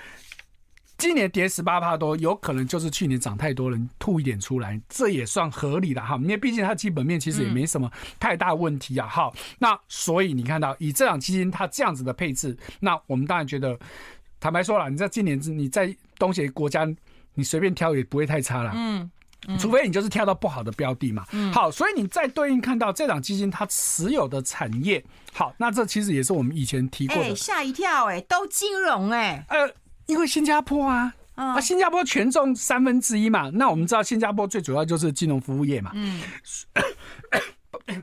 [0.99, 6.17] 今年跌十八帕多，有可能就是去年涨太多人吐一点出来，这也算合理的哈。
[6.17, 9.07] 因为毕竟它基本面其实也没什么太大问题啊。
[9.07, 13.79] 好，那所以你看到以这档基金它这样子的配置，那我们当然觉得，
[14.41, 16.85] 坦白说了，你在今年你在东协国家，
[17.33, 18.73] 你随便挑也不会太差了。
[18.75, 19.09] 嗯，
[19.57, 21.25] 除非你就是挑到不好的标的嘛。
[21.31, 27.33] 嗯，好，所以你再对应看到这档基金它持有的产业，好，那这其实也是我们以前提过的。
[27.33, 29.73] 吓一跳哎，都金融哎，呃。
[30.09, 35.91] 因为新加坡啊，啊，新加坡权重三分之一嘛，那我们知道新加坡最主要就是金融服务业嘛。
[35.93, 36.19] 嗯，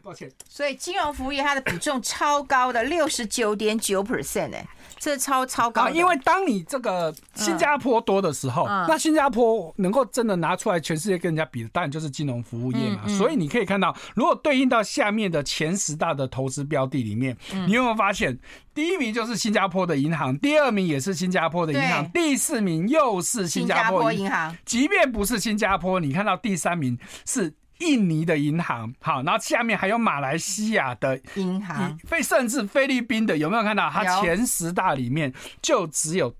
[0.02, 0.30] 抱歉。
[0.48, 4.66] 所以金融服务业它的比重超高的六十九点九 percent 哎。
[4.98, 13.02] 这超超高，因为当你这个新加坡多的时候，那新加坡能够真的拿出来全世界跟人家比的，当然就是金融服务业嘛。
[13.04, 18.36] 嗯嗯、所以你可以看到，如果对应到下面的前十大的投资标的里面，嗯、你有没有发现，
[18.74, 24.56] 第一名就是新加坡的银行，第二名也是新加坡的银行，第四名又是新加坡银行。
[24.64, 27.52] 即便不是新加坡，你看到第三名是。
[27.78, 33.90] 印尼的银行，好，然后下面还有马来西亚的银行，非甚至菲律宾的，有没有看到？
[33.90, 36.34] 它前十大里面就只有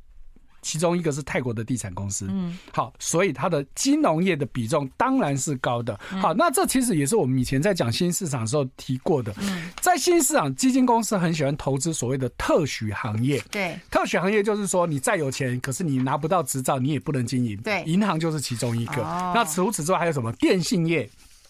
[0.63, 2.27] 其中一个是泰国的地产公司。
[2.29, 5.99] 嗯，好，所以它的金融业的比重当然是高的。
[6.21, 9.33] 好，那这其实也是我们以前在讲新市场的时候提过的。
[9.39, 13.41] 嗯，在新市场，基金公司很喜欢投资所谓的特许行业。
[13.51, 17.57] 对，特许行业就是说你再有钱，可是你拿不到执照，你也不能经营。
[17.59, 19.03] 对，银行就是其中一个。
[19.35, 20.33] 那除此之外还有什么？
[20.33, 21.09] 电信业。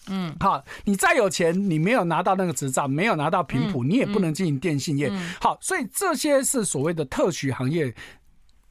[0.09, 5.11] 嗯，好，你再有钱，你没有拿到那个执照，没有拿到频谱，你也不能经营电信业。
[5.39, 7.93] 好，所以这些是所谓的特许行业，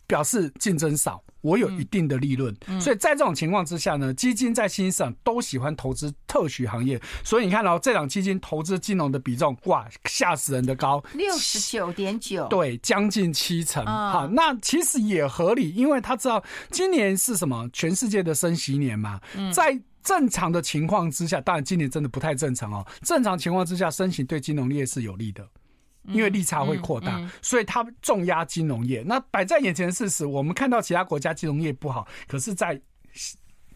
[0.06, 1.22] 表示竞争少。
[1.42, 2.52] 我有一定的利润。
[2.66, 7.00] 嗯、所以在这种情况之下呢，基金在新兴市场都喜欢投资特许行业。
[7.22, 13.84] 所以你看到这档基金投资金融的比重，哇，吓死人的高，六十九点九，对，将近七成。
[13.84, 19.20] 哦、好，那其实也合理，因为他知道今年是什么，全世界的升息年嘛，
[19.52, 19.78] 在。
[20.06, 22.86] 正常的情况之下，当然今年真的不太正常哦。
[23.02, 25.44] 正常情况之下，升息对金融业是有利的，
[26.04, 29.02] 因为利差会扩大，所以它重压金融业。
[29.04, 32.80] 那摆在眼前的事实，我们看到其他国家金融业不好，可是，在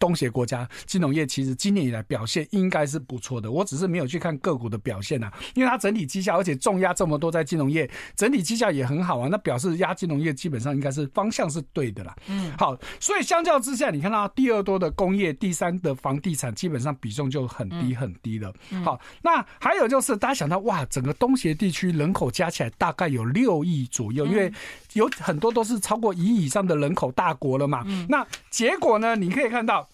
[0.01, 12.15] 东协国家金融业其实今年以来表现应该是不错的，我只是没有去看个股的表现啊，因为它整体绩效，而且重压这么多在金融业，整体绩效也很好啊，那表示压金融业基本上应该是方向是对的啦。
[12.27, 18.51] 嗯，好，所以相较之下，你看到第二多的工业，第三的房地产，基本上比重就很低很低了。
[18.83, 24.51] 好，那还有就是大家想到哇，整个东协地区人口加起来大概有六亿左右，因为
[24.93, 27.85] 有很多都是超过一亿以上的人口大国了嘛。
[28.09, 29.87] 那结果呢，你可以看到。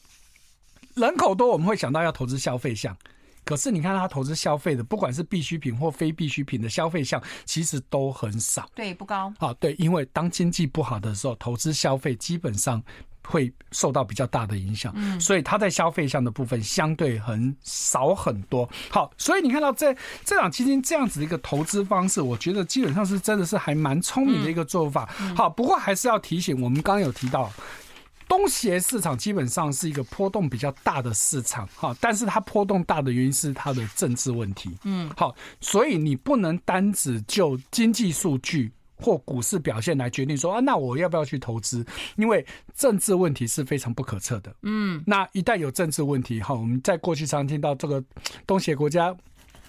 [0.97, 2.97] 人口多，我们会想到要投资消费项，
[3.45, 9.31] 可是你看他投资消费的，不管是必需品或非必需品的消费项，其实都很少，对，不高。
[9.37, 12.81] 啊，对，因为当经济不好的时候，投资消费基本上
[13.23, 18.67] 会受到比较大的影响，嗯，所以他在消费项的部分相对很少很多。
[18.89, 25.07] 好，所以你看到这这档基金这样子的一个投资方式，我觉得基本上是真的是还蛮聪明的一个做法。
[25.35, 27.51] 好，不过还是要提醒，我们刚刚有提到。
[28.27, 41.85] 东协市场基本上是一个波动比较大的市场，哈，但是它波动大的原因是它的政治问题，嗯，好，所以你不能单只就经济数据或股市表现来决定说啊，那我要不要去投资？
[42.17, 48.03] 因为政治问题是非常不可测的，嗯，那一旦有政治问题，哈，我们在过去常听到这个
[48.45, 49.15] 东协国家。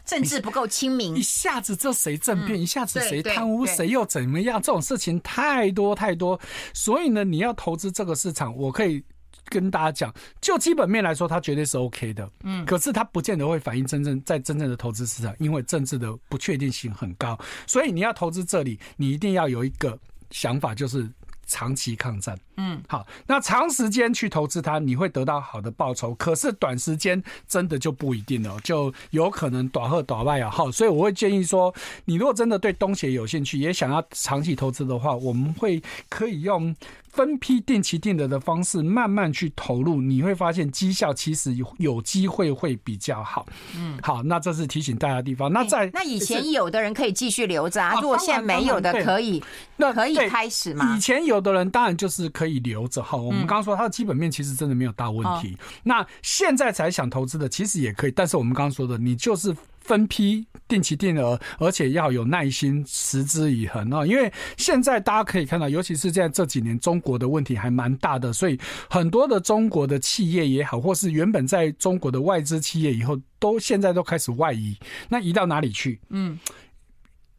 [0.08, 4.60] 政治不够清明，一下子这谁政变，嗯、一下子谁贪污，谁又怎么样？
[4.60, 6.40] 这种事情太多太多，
[6.72, 9.04] 所以呢，你要投资这个市场，我可以
[9.44, 12.28] 跟大家讲，就基本面来说，它绝对是 OK 的。
[12.42, 19.98] 嗯，可是它不见得会反映真正在真正的投资市场，因为政治的不确定性很高，所以你要投资这里，你一定要有一个
[20.30, 21.08] 想法，就是。
[21.50, 26.14] 长期抗战，嗯，好，那长时间去投资它，你会得到好的报酬。
[26.16, 30.50] 可是短时间真的就不一定了，就有可能短贺短卖啊。
[30.50, 36.74] 好，所以我会建议说，你如果真的对东协有兴趣，也想要长期投资的话，我们会可以用。
[37.10, 43.44] 分批定期定额的方式慢慢去投入，你会发现绩效其实有有机会会比较好。
[43.74, 45.52] 嗯，好，那这是提醒大家的地方。
[45.52, 49.42] 那在、欸、那以前有的人可以继续留着啊，如果现在没有的可以，
[49.78, 50.94] 那可以开始吗？
[50.94, 53.16] 以前有的人当然就是可以留着哈。
[53.16, 55.56] 我们刚刚说它的基本面其实真的没有大问题。
[55.82, 59.54] 那现在才想投资的其实也可以，但是我们刚刚说的，你就是。
[59.80, 64.04] 分批定期定额，而且要有耐心，持之以恒啊！
[64.04, 74.76] 因为现在大家可以看到，尤其是在这几年，中国的问题还蛮大的，所以很多的中国的企业也好，或是原本在中国的外资企业，以后都现在都开始外移，
[75.08, 75.98] 那移到哪里去？
[76.10, 76.38] 嗯。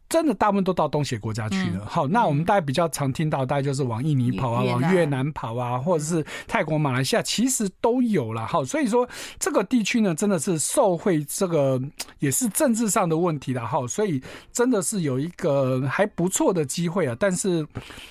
[0.10, 1.86] 真的大部分都到东协国家去了。
[1.86, 8.44] 好，那我们大家比较常听到，大概就是往印尼跑啊，往越南跑啊，或者是泰国、马来西亚，其实都有了。
[8.48, 11.80] 好，所以说这个地区呢，真的是受惠这个
[12.18, 13.64] 也是政治上的问题了。
[13.64, 14.20] 好，所以
[14.52, 17.16] 真的是有一个还不错的机会啊。
[17.20, 17.64] 但是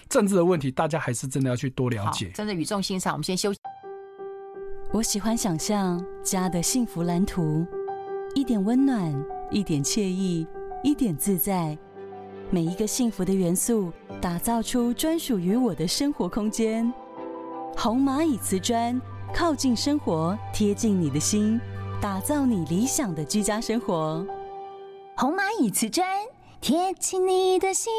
[0.08, 2.30] 政治的问题，大家还是真的要去多了解。
[2.32, 3.58] 真的语重心长，我们先休息。
[4.92, 7.66] 我喜欢想象家的幸福蓝图，
[8.36, 9.12] 一点温暖，
[9.50, 10.46] 一点惬意，
[10.84, 11.76] 一点自在。
[12.50, 16.90] 每一个幸福的元素，打造出专属于我的生活空间。
[17.76, 18.98] 红蚂蚁瓷砖，
[19.34, 21.60] 靠近生活，贴近你的心，
[22.00, 24.26] 打造你理想的居家生活。
[25.14, 26.08] 红蚂蚁瓷砖，
[26.58, 27.92] 贴近你的心。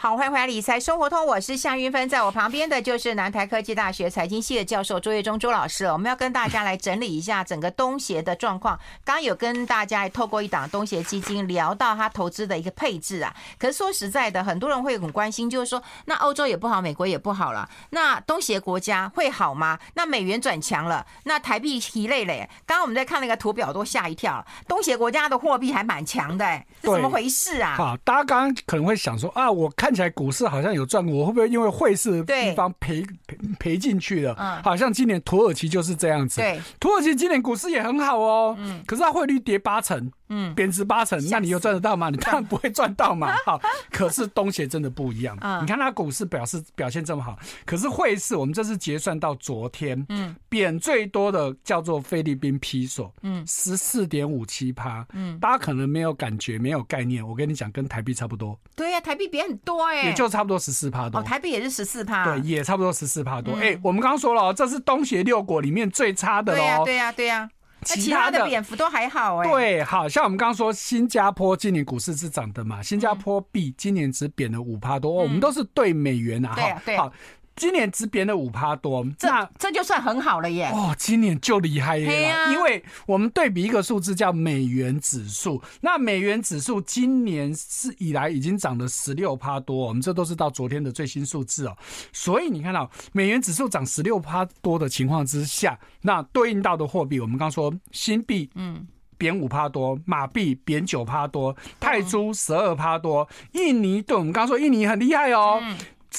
[0.00, 5.86] 好，欢迎回来理财生活通，我是夏云芬，在我旁边的就是南台科技大学财经系的教授朱月忠朱老师。
[5.86, 8.78] 我们要跟大家来整理一下整个东协的状况。
[9.04, 13.34] 刚刚有跟大家透过一档东协基金聊到他投资的一个配置啊。
[13.58, 19.80] 可是说实在的，很多人会很关心，就是说那欧洲也不好，美国也不好了，那东协国家会好吗？
[19.94, 22.48] 那美元转强了，那台币疲累嘞。
[22.64, 24.46] 刚刚我们在看那个图表，都吓一跳。
[24.68, 27.74] 东协国家的货币还蛮强的，哎，这怎么回事啊？
[27.76, 29.87] 好，大家刚刚可能会想说啊，我看。
[29.88, 34.36] 看起来股市好像有赚，我会不会因为汇市的地方赔赔赔进去了？
[34.38, 36.42] 嗯，好像今年土耳其就是这样子。
[36.42, 38.54] 对，土耳其今年股市也很好哦。
[38.58, 40.12] 嗯，可是它汇率跌八成。
[40.28, 42.10] 嗯，贬值八成，那你又赚得到吗？
[42.10, 43.34] 你当然不会赚到嘛。
[43.46, 43.60] 好，
[43.90, 45.36] 可是东协真的不一样。
[45.62, 57.26] 你看它股市表示表现这么好，可是汇市我们这次结算到昨天，嗯，贬最多的叫做菲律宾披索，嗯，十四点五七趴，嗯，大家可能没有感觉，没有概念。
[57.26, 58.58] 我跟你讲，跟台币差不多。
[58.76, 61.20] 对呀，台币贬很多哎，也就差不多十四趴多。
[61.20, 62.24] 哦，台币也是十四趴。
[62.24, 63.54] 对，也差不多十四趴多。
[63.54, 66.58] 哎，我们刚刚说了，这是东协六国里面最差的喽。
[66.58, 67.50] 对呀，对呀，对呀。
[67.84, 77.12] 其他的蝙蝠都还好哎，对，好像我们刚刚说新加坡今年股市是涨的嘛，新加坡币今年只贬了五趴多，我们都是对美元啊，哈，好。
[77.58, 80.70] 今年只贬了五趴多，那这就算很好了耶！
[80.72, 91.76] 哦，今年就厉害了，因为我们对比一个数字叫美元指数，那美元指数今年是以来已经涨了十六趴多，我们这都是到昨天的最新数字哦。
[92.12, 98.86] 所以你看到美元指数涨十六趴多的情况之下，那对应到的货币，我们刚说新币嗯
[99.16, 105.60] 贬五趴多，马币贬九趴多，泰铢十二趴多，印尼对我们刚说印尼很厉害哦。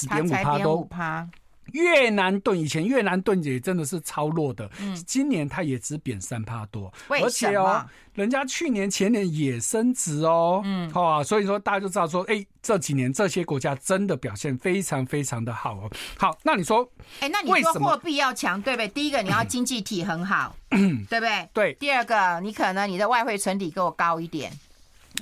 [0.00, 0.88] 只点五趴多，
[1.72, 15.90] 越南盾以前越南盾也真的是超弱的，嗯，今年它也只贬三趴多，而且哦，人家去年前年也升值哦，嗯，好，所以说大家就知道说，哎，这几年这些国家真的表现非常非常的好哦。
[16.18, 16.84] 好，那你说，
[17.20, 18.88] 哎，那你说货币要强，对不对？
[18.88, 21.48] 第一个你要经济体很好，嗯，对不对？
[21.52, 21.74] 对。
[21.74, 24.50] 第二个，你可能你的外汇存底给我高一点。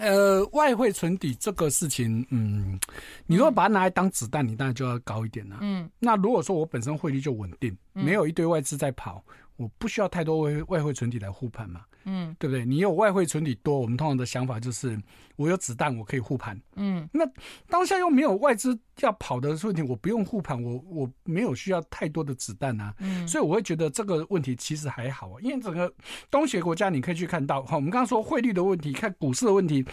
[0.00, 2.78] 呃，外汇存底这个事情，嗯，
[3.26, 5.58] 你如果把它拿来当子弹，你当然就要高一点了。
[5.60, 9.22] 嗯，那如果说我本身汇率就稳定，没有一堆外资在跑，
[9.58, 11.82] 我不需要太多外外汇存底来护盘嘛。
[12.04, 12.64] 嗯，对不对？
[12.64, 14.98] 你有外汇存底多，我们通常的想法就是，
[15.36, 16.58] 我有子弹，我可以护盘。
[16.76, 17.22] 嗯，那
[17.68, 22.94] 当下又没有外资要跑的问题，我不用护盘，我我没有需要太多的子弹啊。
[23.00, 25.92] 嗯，所以我会觉得这个问题其实还好啊，因为整个
[26.30, 29.84] 东协国家你可以去看到，哈，我们刚刚说汇率的问题，看股市的问题。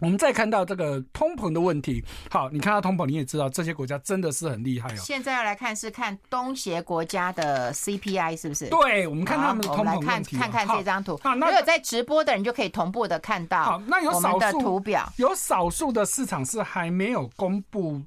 [0.00, 4.96] 我们再看到这个通膨的问题，好，你看到通膨，你也知道这些国家真的是很厉害哦。
[4.98, 8.68] 现在要来看是看东协国家的 CPI 是不是？
[8.68, 10.36] 对，我们看他们的通膨问题。
[10.36, 11.18] 看看看这张图。
[11.22, 13.64] 好，那有在直播的人就可以同步的看到。
[13.64, 18.02] 好，那有少数的图表，有少数的市场是还没有公布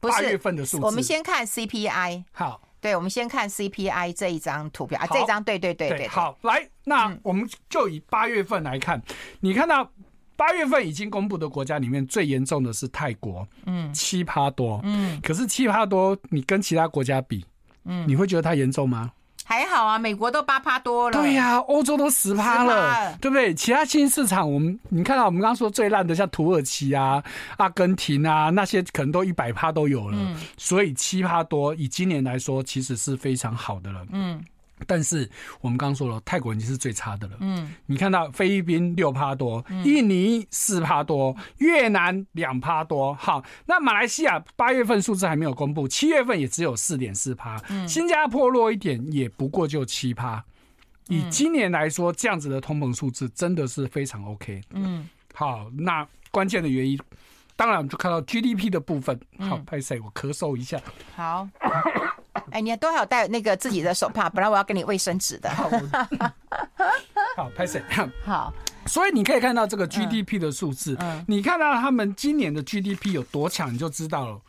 [0.00, 0.84] 八月份的数字。
[0.84, 2.24] 我们先看 CPI。
[2.32, 6.08] 好，对，我们先看 CPI 这一张图表啊，这张对对对对。
[6.08, 9.02] 好，来，那我们就以八月份来看，
[9.40, 9.90] 你看到。
[10.36, 17.44] 八月份已经公布的国家里面最严重的是泰国，嗯，七趴多，嗯，可是七趴多，你跟其他国家比，
[17.84, 19.12] 嗯，你会觉得它严重吗？
[19.44, 23.52] 还好啊，美国都八趴多了，对呀、啊，欧洲都十趴了，对不对？
[23.54, 27.22] 其他新市场，我们你看到我们刚刚说最烂的，像土耳其啊、
[27.58, 34.42] 阿根廷啊，那些可能都一百趴都有了，嗯，所以七趴多，以今年来说，其实是非常好的了，嗯。
[34.86, 35.28] 但是
[35.60, 37.36] 我们刚刚说了，泰国已经是最差的了。
[37.40, 43.14] 嗯，你看到菲律宾六趴多，印尼四趴多，越南两趴多。
[43.14, 47.60] 好，那马来西亚八月份数字还没有公布，七月份也只有四点四趴。
[47.68, 50.44] 嗯，新加坡弱一点，也不过就七趴。
[51.08, 54.60] 以今年来说，这样子的通膨数字真的是非常 OK。
[54.70, 56.98] 嗯，好，那关键的原因，
[57.56, 59.18] 当然我们就看到 GDP 的部分。
[59.38, 60.00] 好，拍谁？
[60.00, 60.80] 我咳嗽一下。
[61.16, 61.48] 好。
[62.50, 65.50] 哎，你都还有带那个自己的手帕，本来我要给你卫生纸的。
[67.36, 67.80] 好， 拍摄。
[68.24, 68.52] 好，
[68.86, 74.40] 所以你可以看到这个 GDP 的数字，嗯，你看到他们今年的 GDP 有多强，你就知道了。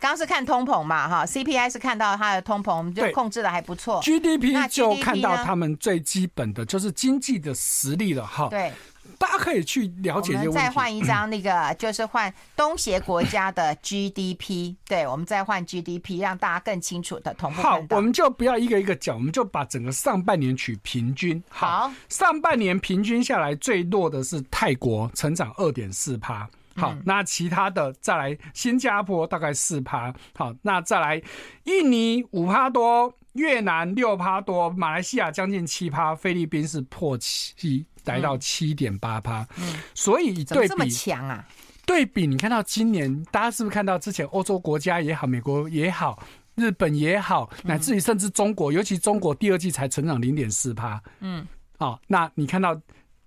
[0.00, 4.00] 刚是看通膨嘛，哈，CPI 是看到它的通膨，就控制的还不错。
[4.00, 8.48] GDP 就看到他们最基本的就是经济的实力了，哈。
[8.48, 8.72] 对。
[9.18, 10.34] 大家可以去了解。
[10.34, 14.74] 我们再换一张那个， 就是换东协国家的 GDP。
[14.86, 17.60] 对，我们再换 GDP，让大家更清楚的同步。
[17.60, 21.42] 好，我们就不要一个一个讲，我们就把整个上半年取平均。
[21.48, 26.48] 好，上半年平均下来最弱的是泰国，成长二点四趴。
[26.76, 30.14] 好，那其他的再来新加坡大概四趴。
[30.34, 31.20] 好，那再来
[31.64, 37.84] 印尼五趴多，越南六趴多，马来西亚将近七趴，菲律宾是破七。
[38.04, 41.46] 来到七点八趴，嗯，所以对比这么强啊？
[41.86, 46.22] 对比你看到今年，大家是不是看到之前欧洲国家也好，美国也好，
[46.54, 51.46] 日本也好，乃至于甚至中国，尤其中国第二季才成长零点四趴，嗯，
[51.78, 52.80] 好，那你看到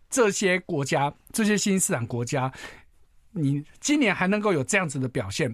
[0.10, 2.52] 这些国家，这些新市场国家，
[3.32, 5.54] 你今年还能够有这样子的表现？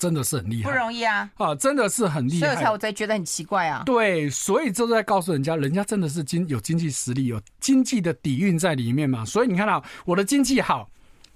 [0.00, 1.30] 真的是很厉害，不容易啊！
[1.36, 3.82] 啊，真的是很厉害，所以才我才觉得很奇怪啊。
[3.86, 9.24] 对，所以这都在告诉人家，人家真的是经有经济实力，有经济的底蕴在里面嘛。
[9.24, 10.90] 所以你看到我的经济好，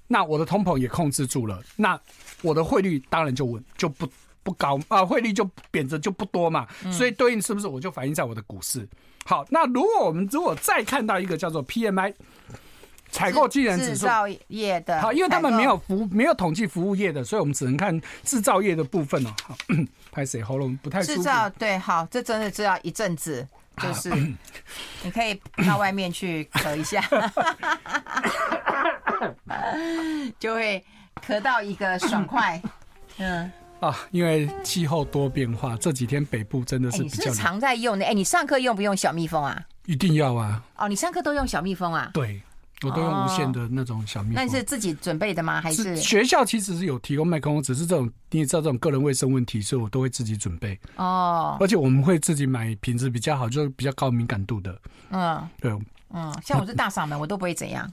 [0.09, 1.99] 那我的通膨也控制住了，那
[2.43, 4.09] 我的汇率当然就稳，就不
[4.43, 6.67] 不高啊，汇率就贬值就不多嘛。
[6.91, 8.89] 所以对应是不是我就反映在我的股市？
[9.25, 12.13] 好，那如果我们如果再看到一个叫做 PMI。
[13.11, 13.93] 采购经理人指数。
[13.93, 19.31] 制造业的好，因为他们没有服没有统计服务业的，所以我们只能看制造业的部分哦。
[19.45, 19.57] 好，
[20.11, 21.17] 拍谁喉咙不太舒服。
[21.17, 23.47] 制造对，好，这真的是要一阵子，
[23.79, 24.11] 就是
[25.03, 27.01] 你可以到外面去咳一下，
[30.39, 30.85] 就会
[31.27, 32.61] 咳到一个爽快。
[33.19, 33.51] 嗯。
[33.81, 38.05] 啊，因为气候多变化，这几天北部真的是比较、欸、你是常在用的。
[38.05, 39.63] 哎、欸，你上课用不用小蜜蜂啊？
[39.87, 40.61] 一定要啊！
[40.77, 42.11] 哦，你上课都用小蜜蜂啊？
[42.13, 42.43] 对，
[42.85, 44.35] 我都用无线的那种小蜜蜂。
[44.37, 45.61] 那、你、是自己准备的吗？
[45.61, 50.79] 还是，是学校其实是有提供麦克风，只是这种你也知道这种个人卫生问题，所以我都会自己准备。
[50.97, 54.81] 哦，而且我们会自己买品质比较好，就是比较高敏感度的。
[55.11, 55.73] 嗯，对，
[56.11, 57.91] 嗯，像我是大嗓门，我都不会怎样。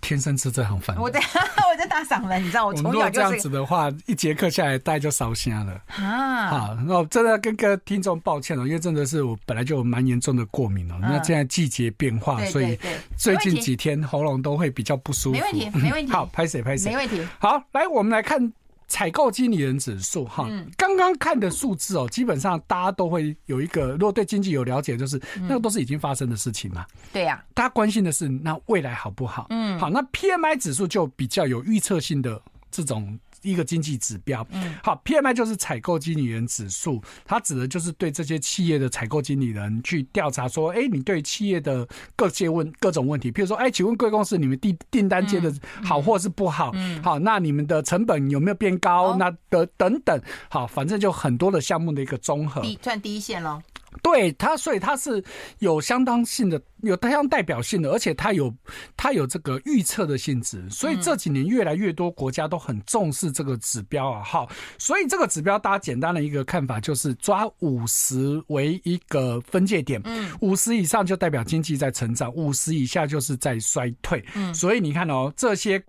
[0.00, 1.20] 天生吃这行饭，我在
[1.70, 6.46] 我在大嗓门，你知道我从小就是这样子的话，一节课下来大概就烧瞎了啊！
[6.48, 10.98] 好，那真的跟各位听众抱歉了，因为真的是我本来就有蛮严重的过敏了。
[11.00, 12.78] 那现在季节变化，所以
[13.16, 15.38] 最近几天喉咙都会比较不舒服。
[15.38, 16.10] 没问题，没问题。
[16.14, 17.26] 好，拍谁拍谁，没问题。
[17.38, 18.52] 好，来我们来看。
[18.88, 26.86] 采购经理人指数哈，刚刚看的数字哦，基本上大家都会有一个，如果对经济有了解，就是那个都是已经发生的事情嘛。
[27.12, 29.46] 对呀，大家关心的是那未来好不好？
[29.50, 33.18] 嗯，好，那 PMI 指数就比较有预测性的这种。
[33.46, 41.86] 一个经济指标，嗯，好，PMI 就是采购经理人指数，它指的就是对这些企业的采购经理人去调查说，哎，你对企业的
[42.16, 46.72] 各界问各种问题，譬如说，哎，请问贵公司你们订订单接的好或是不好？
[46.74, 49.16] 嗯，好，那你们的成本有没有变高？
[49.16, 53.62] 那的等等，好，反正就很多的项目的一个综合，算第一线喽。
[54.02, 55.22] 对它，所以它是
[55.58, 58.54] 有相当性的，有相当代表性的，而且它有
[58.96, 60.68] 它有这个预测的性质。
[60.70, 64.22] 所以这几年越来越多国家都很重视这个指标啊。
[64.22, 74.24] 好，所以这个指标大家简单的一个看法就是抓五十为一个分界点，嗯，五十以上就代表经济在成长，五十以下就是在衰退。
[74.34, 75.82] 嗯，所以你看哦，这些。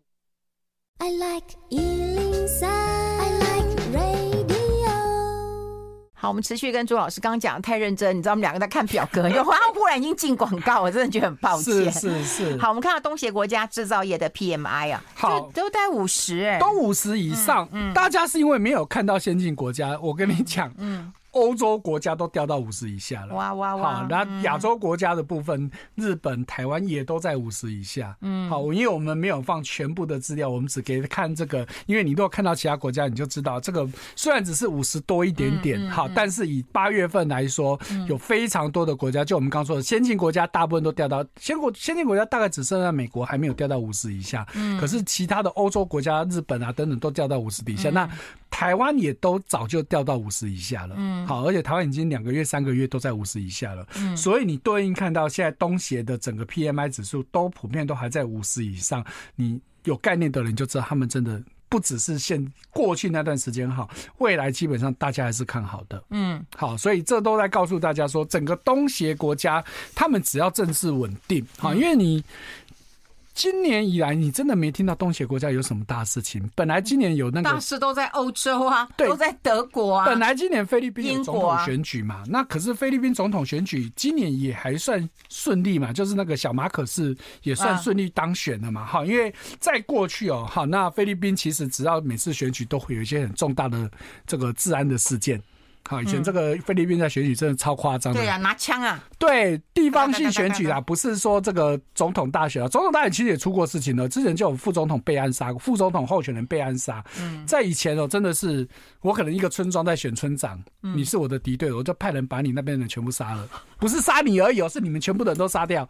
[0.99, 1.53] I like
[6.19, 11.91] 好，我们持续跟朱老师刚刚讲的太认真，你知道我们两个在看表格，然后忽然已经进广告，我真的觉得很抱歉。
[11.91, 12.57] 是是是。
[12.57, 17.69] 好，我们看到东协国家制造业的 PMI 啊，好，都在五十哎，都五十以上。
[17.71, 21.13] 嗯，大家是因为没有看到先进国家，我跟你讲，嗯。
[21.37, 23.95] 欧洲国家都掉到五十以下了，哇哇哇！
[23.97, 28.17] 好，那亚洲国家的部分，嗯、日本、台湾也都在五十以下。
[28.21, 31.65] 嗯，好，因为我们没有放全部的资料，我们只给看这个。
[31.85, 44.47] 因为你如果看到其他国家，你就知道这个虽然只是五十多一点点，嗯、好，但是以八月份来说，嗯、有非常多的国家，就我们刚说的先进国家，大部分都掉到先国先进国家大概只剩下美国还没有掉到五十以下。
[44.55, 47.89] 嗯，可是其他的欧洲国家、日本啊等等都掉到五十以下。
[47.89, 48.09] 嗯、那
[48.49, 50.95] 台湾也都早就掉到五十以下了。
[50.97, 53.85] 嗯，好，而且台湾已经两个月、三个月都在五十以下了。
[53.97, 59.05] 嗯，所以你对应看到现在东协的整个 PMI 指数都普遍都还在五十以上。
[59.35, 66.03] 你有概念的人就知道，他们真的不只是现过去那段时间好，未来基本上大家还是看好的。
[66.11, 69.63] 嗯，好，所以这都在告诉大家说，整个东协国家
[69.93, 72.23] 他们只要政治稳定，好，因为你。
[73.37, 76.49] 今年以来，你真的没听到东协国家有什么大事情。
[76.55, 80.07] 本来今年有那个大事都在欧洲啊，对，都在德国啊。
[80.07, 88.83] 本来今年菲律宾有总统选举嘛，那可是菲律宾总统选举今年也还算顺利嘛，就是那个小马可是也算顺利当选了嘛。
[88.83, 93.87] 哈，因为在过去哦，哈，那菲律宾其实只要每次选举都会有一些很重大的
[94.25, 95.39] 这个治安的事件。
[95.87, 98.19] 好，以前这个菲律宾在选举真的超夸张的。
[98.19, 99.01] 对啊，拿枪啊。
[99.17, 104.09] 对，地方性选举啊，不是说这个总统大选啊，总统大选其实也出过事情了。
[104.09, 107.01] 之前就有副总统被暗杀，副总统候选人被暗杀。
[107.21, 108.67] 嗯，在以前哦，真的是
[108.99, 113.47] 我可能一个村庄在选村长，你是我的敌对，我就派人把你那边的人全部杀了，
[113.79, 115.87] 不是杀你而已哦，是你们全部的人都杀掉。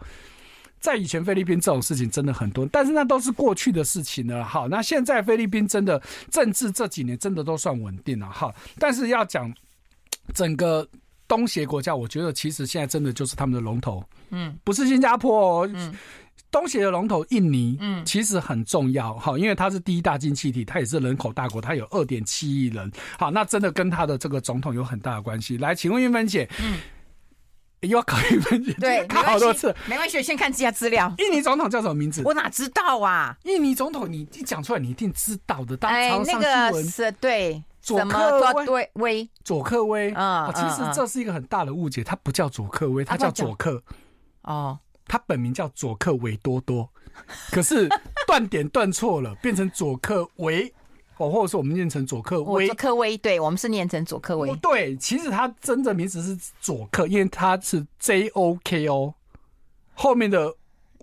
[0.79, 4.45] 在以前菲律宾这种事情真的很多，但是那都是过去的事情了。
[4.45, 8.29] 好，那现在菲律宾真的政治这几年真的都算稳定了。
[8.29, 9.51] 好，但是要讲。
[10.33, 10.87] 整个
[11.27, 15.93] 东协国家，我觉得其实现在真的就是他们的龙头，嗯，不是新加坡哦，嗯，
[16.49, 25.57] 东协的龙头印尼，嗯，其实很重要，哈，因为它是第一大经济体，它也是人口大国，它有二点七亿人，好，那真的跟它的这个总统有很大的关系。
[25.57, 26.79] 来，请问韵芬姐，嗯，
[27.81, 31.13] 又要考韵芬姐，对，考好多次，没关系，先看一下资料。
[31.17, 32.21] 印尼总统叫什么名字？
[32.23, 33.37] 我哪知道啊？
[33.43, 35.75] 印尼总统，你一讲出来，你一定知道的。
[35.75, 37.61] 当哎，那个是对。
[37.87, 38.65] 佐克
[38.95, 43.81] 威，佐克威啊，其实这是一个很大的误解，他不叫佐克威，他叫佐克。
[44.41, 46.89] 哦，他本名叫佐克维多多，
[47.49, 47.87] 可是
[48.27, 50.73] 断点断错了，变成佐克维
[51.15, 52.67] 哦，或者是我们念成佐克威。
[52.67, 54.53] 佐克威，对，我们是念成佐克威。
[54.57, 59.13] 对，其实他真正名字是佐克，因为他是 J O K O
[59.93, 60.53] 后面的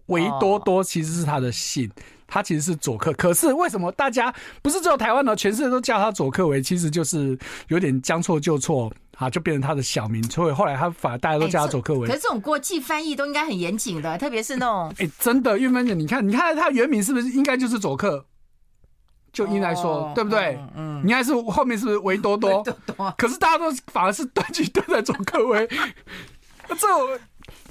[0.07, 1.91] 维多多其实是他的姓。
[2.35, 5.37] 他其实是佐克，可是为什么大家不是只有台湾呢？
[5.37, 10.21] 全世界都叫他佐克维，其实就是有点将错就错啊，就变成他的小名。
[10.29, 12.09] 所以后来他反而大家都叫他佐克维。
[12.09, 18.25] 可是这种国际翻译都应该很严谨的，特别是那种哎，真的玉芬姐，你看，你看他原名是不是应该就是佐克？
[19.33, 20.59] 就应该说，哦、对不对？
[20.75, 22.65] 嗯，应、嗯、还是后面是不是维多多？
[22.65, 25.69] 多多可是大家都反而是断句断在佐克维，
[26.67, 26.87] 这。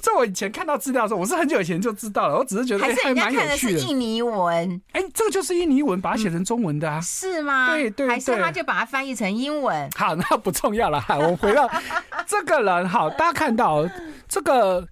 [0.04, 2.36] 这我以前看到资料的时候，我是很久以前就知道了。
[2.36, 7.00] 我只是觉得还是人家看的是印尼文，哎，这个就是印尼文，把它写成中文的啊？
[7.00, 7.68] 是吗？
[7.68, 9.88] 对对对，还是他就把它翻译成英文？
[9.96, 11.00] 好，那不重要了。
[11.00, 11.66] 哈，我回到
[12.28, 13.88] 这个人，好，大家看到
[14.28, 14.86] 这个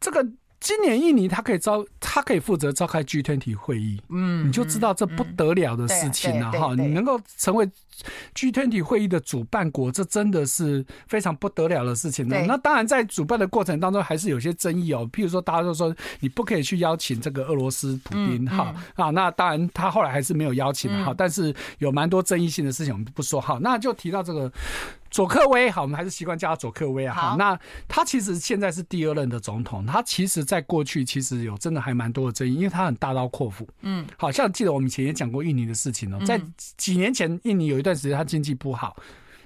[0.00, 0.26] 这个。
[0.58, 6.74] 今年印尼他可以召，他可以负责召开 G20 会议，嗯，你就知道这不得了的事情了哈。
[6.74, 7.70] 你能够成为
[8.34, 12.36] G20 会议的主办国，这真的是非常不得了的事情呢。
[12.46, 15.08] 那当然，在主办的过程当中，还是有些争议哦。
[15.12, 19.10] 譬如说，大家都说你不可以去邀请这个俄罗斯普丁哈啊。
[19.10, 21.14] 那当然，他后来还是没有邀请哈。
[21.16, 23.58] 但是有蛮多争议性的事情，我们不说哈。
[23.60, 24.50] 那就提到这个。
[25.16, 27.14] 佐克威，好，我们还是习惯叫他佐克威啊。
[27.14, 27.58] 好，那
[27.88, 33.66] 他其实现在是第二任的总统，他其实在过去其实有真的还蛮多的争议，因为他很大刀阔斧。
[33.80, 36.38] 嗯，好像记得我们以前也讲过印尼的事情哦，在
[36.76, 38.94] 几年前，印尼有一段时间他经济不好，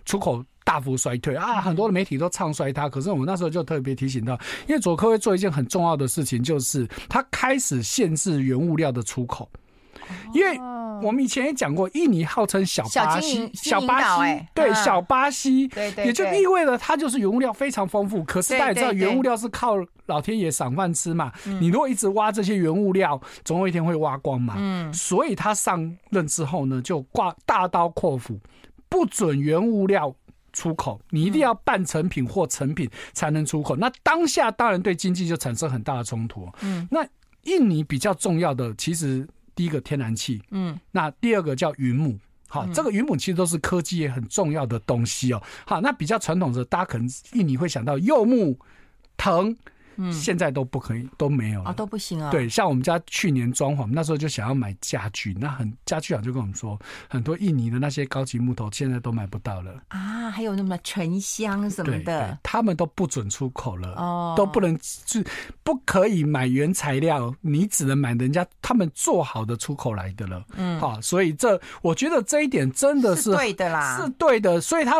[0.04, 2.88] 出口大幅衰退啊，很多的媒体都唱衰他。
[2.88, 9.48] 可是我们那时候就特别提醒到，因为佐克威做一件很重要的事情，就是他开始限制原物料的出口。
[10.32, 10.58] 因为
[11.02, 18.22] 我们以前也讲过，印尼号称小巴西，小巴西，对，小巴西，对对，也就意味着它就是原物料非常丰富。
[18.24, 21.32] 可是大家也知道，原物料是靠老天爷赏饭吃嘛。
[21.60, 24.54] 你如果一直挖这些原物料，总有一天会挖光嘛。
[24.58, 28.38] 嗯，所以他上任之后呢，就挂大刀阔斧，
[28.88, 30.14] 不准原物料
[30.52, 33.74] 出口，你一定要半成品或成品才能出口。
[33.76, 36.46] 那当下当然对经济就产生很大的冲突。
[36.60, 37.06] 嗯，那
[37.44, 39.26] 印尼比较重要的其实。
[39.54, 45.42] 第一个天然气，嗯，那第二个叫云母，好，这个云母其实都是科技也很重要的东西哦。
[45.66, 48.58] 好，那比较传统的，大家可能印尼会想到柚木
[49.16, 49.56] 藤。
[49.96, 52.30] 嗯，现在都不可以，都没有了，都不行啊。
[52.30, 56.78] 对，像我们家去年装潢，那时候就想要买家具，那很家具厂就跟我们说，
[57.08, 65.22] 很多印尼的那些高级木头现在都买不到了啊，还有那么沉香什么的，他们都不准出口了，哦，都不能就
[65.62, 70.44] 不可以买原材料，你只能买人家他们做好的出口来的了。
[70.56, 74.96] 嗯，好，所以这我觉得这一点真的是，是对的啦，是对的，所以他。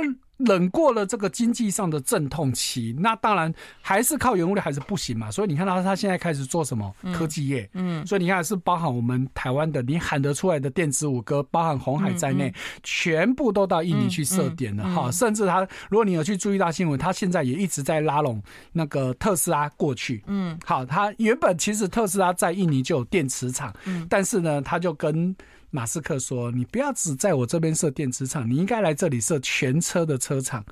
[0.47, 5.31] 冷过了这个经济上的阵痛期，那当然还是靠原物料还是不行嘛。
[5.31, 15.11] 所以你看到他现在开始做什么科技业，嗯，所以你看是包含我们台湾的，你喊得出来的电子五哥，包含红海在内，全部都到印尼去设点了哈。
[15.11, 20.23] 甚至他，如果你有去注意到新闻，他现在也一直在拉拢那个特斯拉过去。
[20.27, 25.37] 嗯，好，他原本其实特斯拉在印尼就有电池厂，嗯，但是呢，他就跟。
[25.71, 30.65] 马斯克说：“你不要只在我这边设电池厂，你应该来这里设全车的车厂，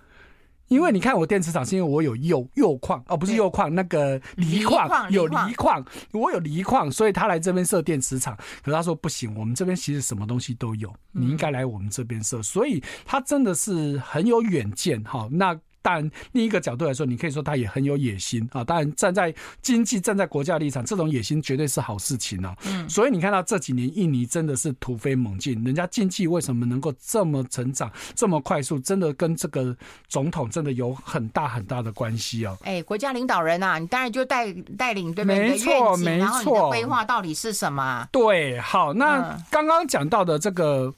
[0.69, 8.37] 因为你看我电池厂是因为我有铀铀矿哦，不是铀矿，那个锂矿有锂矿，我有锂矿，所以他来这边设电池厂。
[8.63, 12.43] 可是他说不行，我们这边其实什么东西都有，你应该来我们这边设。
[12.43, 15.29] 所以他真的是很有远见哈。
[15.31, 18.63] 那。”但另一个角度来说，你可以说他也很有野心啊。
[18.63, 22.55] 当然，站在经济、站在国家立场，这种野心绝对是好事情啊。
[22.67, 29.75] 嗯，所以你看到这几年印尼真的是突飞猛进，人家经济为什么能够这么成长、这么快速，真的跟这个
[30.09, 32.55] 总统真的有很大很大的关系啊。
[32.65, 35.49] 哎，国家领导人啊，你当然就带带领对不对？
[35.49, 36.27] 没错，没错。
[36.27, 38.07] 然后你的规划到底是什么？
[38.13, 40.95] 对，好，那刚刚讲到的这个。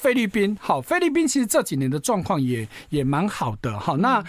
[0.00, 3.96] 菲律宾好，菲律宾其实这几年的状况也也蛮好的哈。
[3.96, 4.24] 那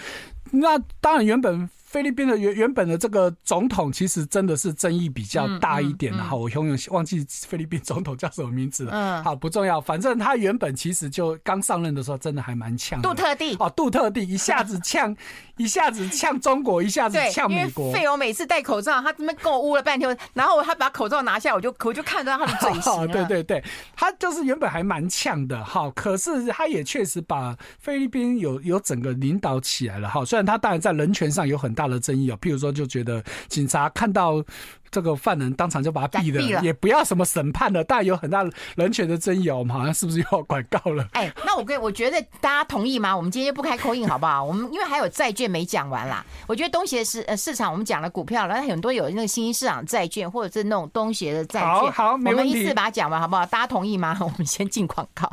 [0.50, 6.34] 那当然，原本菲律宾的原原本的这个总统其实真的是争议比较大一点的哈。
[6.34, 8.92] 我永远忘记菲律宾总统叫什么名字了。
[8.94, 13.02] 嗯，好，不重要，反正他原本其实就刚上任的时候，真的还蛮呛。
[13.02, 15.14] 杜特地哦，杜特地一下子呛。
[15.58, 17.92] 一下子呛中国，一下子呛美国。
[17.92, 23.06] 费欧每次戴口罩，他这边跟我呜了半天，然后他把口罩拿下，我就我就看到他的嘴型。
[23.12, 23.62] 对对对，
[23.94, 30.24] 他就是原本还蛮呛的哈，可是他也确实把菲律宾有有整个领导起来了哈。
[30.24, 34.44] 虽然他当然在人权上有很大的争议哦，譬如说就觉得警察看到。
[34.92, 38.44] 这个犯人当场就把他毙了，了也不要什么审判了，但有很大
[38.76, 39.56] 人权的争议哦。
[39.56, 41.08] 我们好像是不是又要管告了？
[41.12, 43.16] 哎，那我跟我觉得大家同意吗？
[43.16, 44.44] 我们今天就不开 call in 好不好？
[44.44, 46.22] 我们因为还有债券没讲完啦。
[46.46, 52.50] 我觉得东协市呃市场我们讲了股票，然后很多有那个新兴市场债券或者是那种东协的债券，好，好，没问题。
[52.50, 53.46] 我们一次把它讲完好不好？
[53.46, 54.14] 大家同意吗？
[54.20, 55.32] 我们先进广告。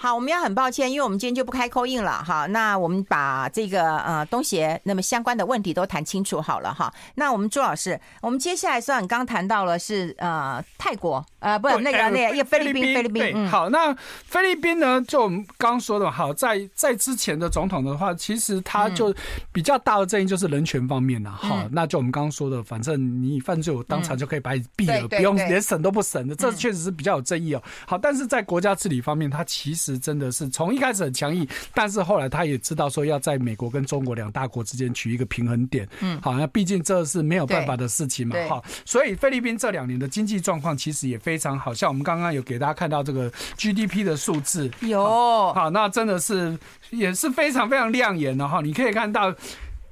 [0.00, 2.46] 好，我们要很抱歉，因为我们今天就不开扣印了哈。
[2.46, 6.94] 那我们把这个呃东协那么相关的问题都谈清楚好了哈。
[7.16, 13.22] 那我们朱老师，我们接下来虽然刚谈到了是呃泰国呃不那个那个菲律宾菲律宾。
[13.22, 19.14] 对，好，那菲律宾呢，就我们刚刚说的好，在在之前的总统的话，其实他就
[19.52, 21.30] 比较大的争议就是人权方面了。
[21.30, 27.62] 好，那就我们刚刚说的，反正你犯罪，我当场就可以把你毙了，不用连审都不审的，这确实是比较有争议哦。
[27.86, 29.98] 好，但是在国家治理方面，他其实。
[29.98, 35.86] 真的是从一开始很强硬，但是后来他也知道说要在美国跟中国两大国之间取一个平衡点。
[36.00, 38.36] 嗯，好，那毕竟这是没有办法的事情嘛。
[38.48, 45.04] 好，所以菲律宾这两年的经济状况其实也非常好，像我们刚刚有给大家看到这个 GDP 的数字，有
[45.52, 46.58] 好，那真的是
[46.88, 48.62] 也是非常非常亮眼的哈。
[48.62, 49.34] 你可以看到。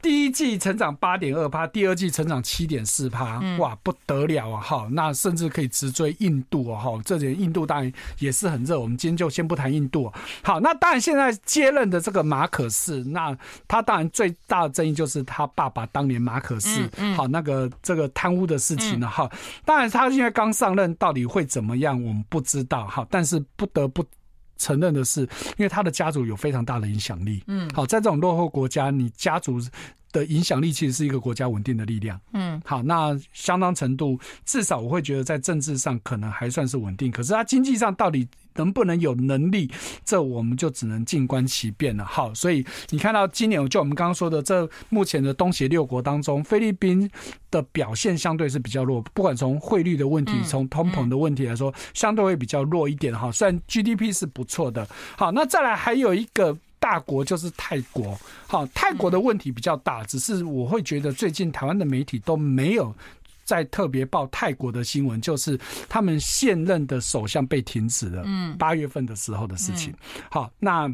[0.07, 4.61] 第一季成长八点二趴，第二季成长七点四趴，哇，不得了啊！
[4.61, 6.81] 哈，那甚至可以直追印度啊！
[6.81, 8.79] 哈，这点印度当然也是很热。
[8.79, 10.09] 我们今天就先不谈印度。
[10.45, 13.37] 好，那当然现在接任的这个马可仕，那
[13.67, 19.29] 他当然最大的争议就是他爸爸当年马可仕，好，那个这个贪污的事情了哈。
[19.65, 22.87] 当然他现在刚上任，到底会怎么样，我们不知道。
[22.87, 24.05] 哈，但是不得不。
[24.57, 27.43] 承认的是，因为他的家族有非常大的影响力。
[27.47, 29.61] 嗯，好，在这种落后国家，你家族
[30.13, 32.21] 的影响力其实是一个国家稳定的力量。
[32.33, 37.11] 嗯，好，那相当程度，至少我会觉得在政治上可能还算是稳定。
[37.11, 38.27] 可是他经济上到底
[38.57, 39.71] 能不能有能力，
[40.05, 42.05] 这我们就只能静观其变了。
[42.05, 47.11] 好，所以你看到今年就我们刚刚说的，这目前的东协六国当中，菲律宾
[47.51, 53.15] 的表现相对是比较弱，不管从汇率的问题，从通膨的问题来说，相对会比较弱一点。
[53.15, 54.87] 哈，虽然 GDP 是不错的。
[55.17, 56.57] 好，那再来还有一个。
[56.79, 62.95] 大国就是泰国，好，泰国的问题比较大，只是我会觉得最近台湾的媒体都没有
[63.47, 69.95] 在特别报泰国的新闻，就是他们现任的首相被停职了，嗯，八月份的时候的事情。
[70.31, 70.93] 好，那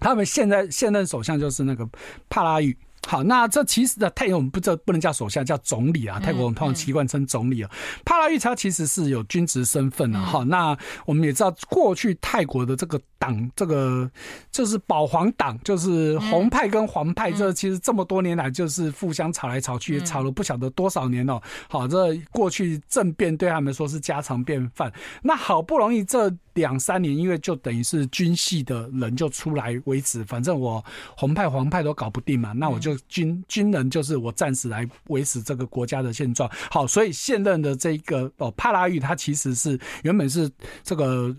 [0.00, 1.88] 他们现在现任首相就是那个
[2.28, 2.76] 帕拉育。
[3.06, 6.18] 好，那这其实的泰国我们不这不能叫首相，叫总理啊。
[6.18, 7.70] 泰国我们通常习惯称总理啊。
[8.02, 10.42] 帕拉育他其实是有军职身份的哈。
[10.44, 10.74] 那
[11.04, 14.10] 我们也知道，过去泰国的这个党，这个
[14.52, 21.40] 就是保皇党，就是红派跟黄派，这其实这么多年来就是互相吵来吵去，吵了不晓得多少年了。
[21.68, 24.92] 好，这过去政变对他们说是家常便饭。
[25.22, 30.84] 那好不容易这两三年，因为就等于是军系的人就出来维持，反正我
[31.16, 32.94] 红派黄派都搞不定嘛，那我就。
[33.08, 36.50] 军军人就是我暂时来维持这个国家的现状。
[36.68, 40.50] 好，所以现任的这个哦帕拉育，他其实是原本是
[40.82, 41.34] 这个。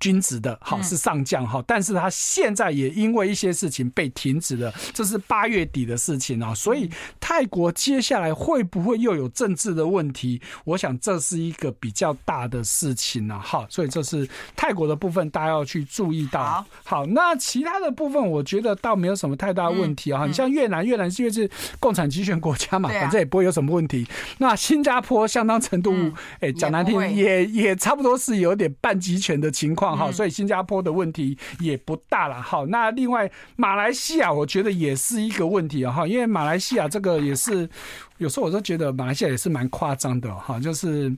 [0.00, 6.88] 军职的好是上将哈，但是他现在也因为一些事情被停止了，这是八月底的事情啊，所以
[7.18, 10.40] 泰国接下来会不会又有政治的问题？
[10.64, 16.64] 我想这是一个比较大的事情啊，哈，所以这是泰国的部分，大家要去注意到。
[16.84, 24.06] 好，那其他的部分我觉得倒没有什么太大问题啊，你像越南，越南因为是共产集权国家嘛，反正也不会有什么问题。
[24.38, 25.92] 那新加坡相当程度，
[26.40, 29.87] 哎，讲难听也也差不多是有点半集权的情况。
[29.96, 32.42] 好，所以新加坡的问题也不大了。
[32.42, 35.92] 哈，那另外马来西亚，我觉得也是一个问题啊。
[35.92, 37.68] 哈，因为马来西亚这个也是，
[38.18, 40.34] 有时候我都觉得马来西亚也是蛮夸张的。
[40.34, 41.14] 哈，就是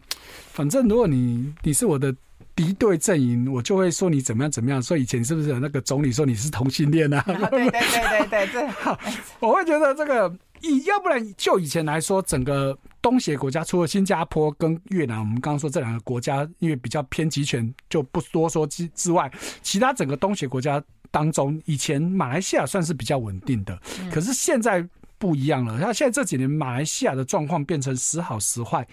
[0.52, 2.14] 反正如果你你是我的
[2.54, 4.82] 敌对阵营，我就会说你怎么样怎么样。
[4.82, 7.22] 所以以前是不是有那个总理说你是同性恋啊？
[7.26, 8.68] 对对对对对对。
[8.68, 8.98] 好，
[9.40, 10.32] 我会觉得这个
[10.62, 12.78] 以要不然就以前来说，整个。
[13.02, 19.32] 东协国家除了新加坡跟越南，我们刚刚说这两个国家因为比较偏集权，就不多说之之外，
[19.62, 23.80] 其他整个东协国家当中，以前马来西亚算是比较稳定的，
[24.12, 24.86] 可是现在
[25.16, 25.78] 不一样了。
[25.80, 28.86] 那现在这几年马来西亚的状况变成时好时坏，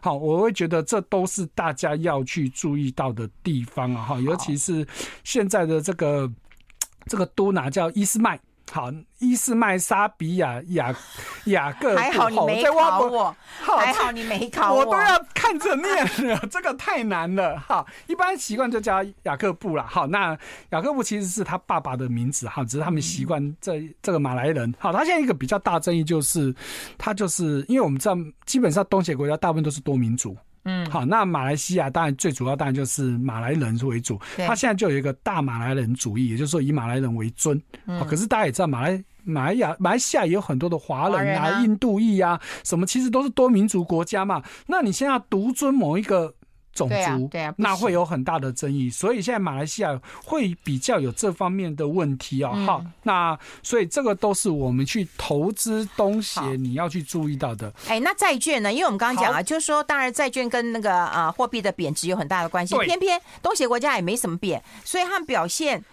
[0.00, 4.88] 好，我会觉得这都是大家要去注意到的地方啊，哈，尤其是
[5.22, 6.32] 现在的这个
[7.04, 8.40] 这个都拿叫伊斯麦。
[8.72, 10.94] 好，伊斯麦沙比亚雅
[11.46, 17.58] 雅各，还好你没考我，还好你没考我，我都要看着念了，这个太难了。
[17.58, 19.84] 哈，一般习惯就叫雅各布了。
[19.86, 20.38] 好，那
[20.70, 24.72] 雅各布其实是他爸爸的名字，哈，只是他们习惯这这个马来人。
[24.78, 26.54] 好，他现在一个比较大争议就是，
[26.96, 28.16] 他就是因为我们知道，
[28.46, 30.36] 基本上东协国家大部分都是多民族。
[30.64, 37.60] 嗯，好，那马来西亚当然最主要当然就是马来人为主，他现在就有一个大马来人主义，也就是说以马来人为尊。
[37.86, 44.42] 嗯，可是大家也知道，马来马来亚马来西亚也有很多的华人啊、印度裔啊，什么其实都是多民族国家嘛。
[44.66, 46.34] 那你现在要独尊某一个
[46.72, 48.88] 种族，对啊，对啊，那会有很大的争议。
[48.88, 52.52] 所以现在马来西亚会比较有这方面的问题哦。
[52.66, 57.72] 好、嗯，那所以这个都是我们去投资东协你要去注意到的。
[57.88, 58.72] 哎，那债券呢？
[58.72, 62.76] 因为我们刚刚讲啊，就是说，当然债券跟那个啊货币的贬值有很大的关系。
[62.78, 65.84] 偏偏东协国家也没什么贬，所以他们表现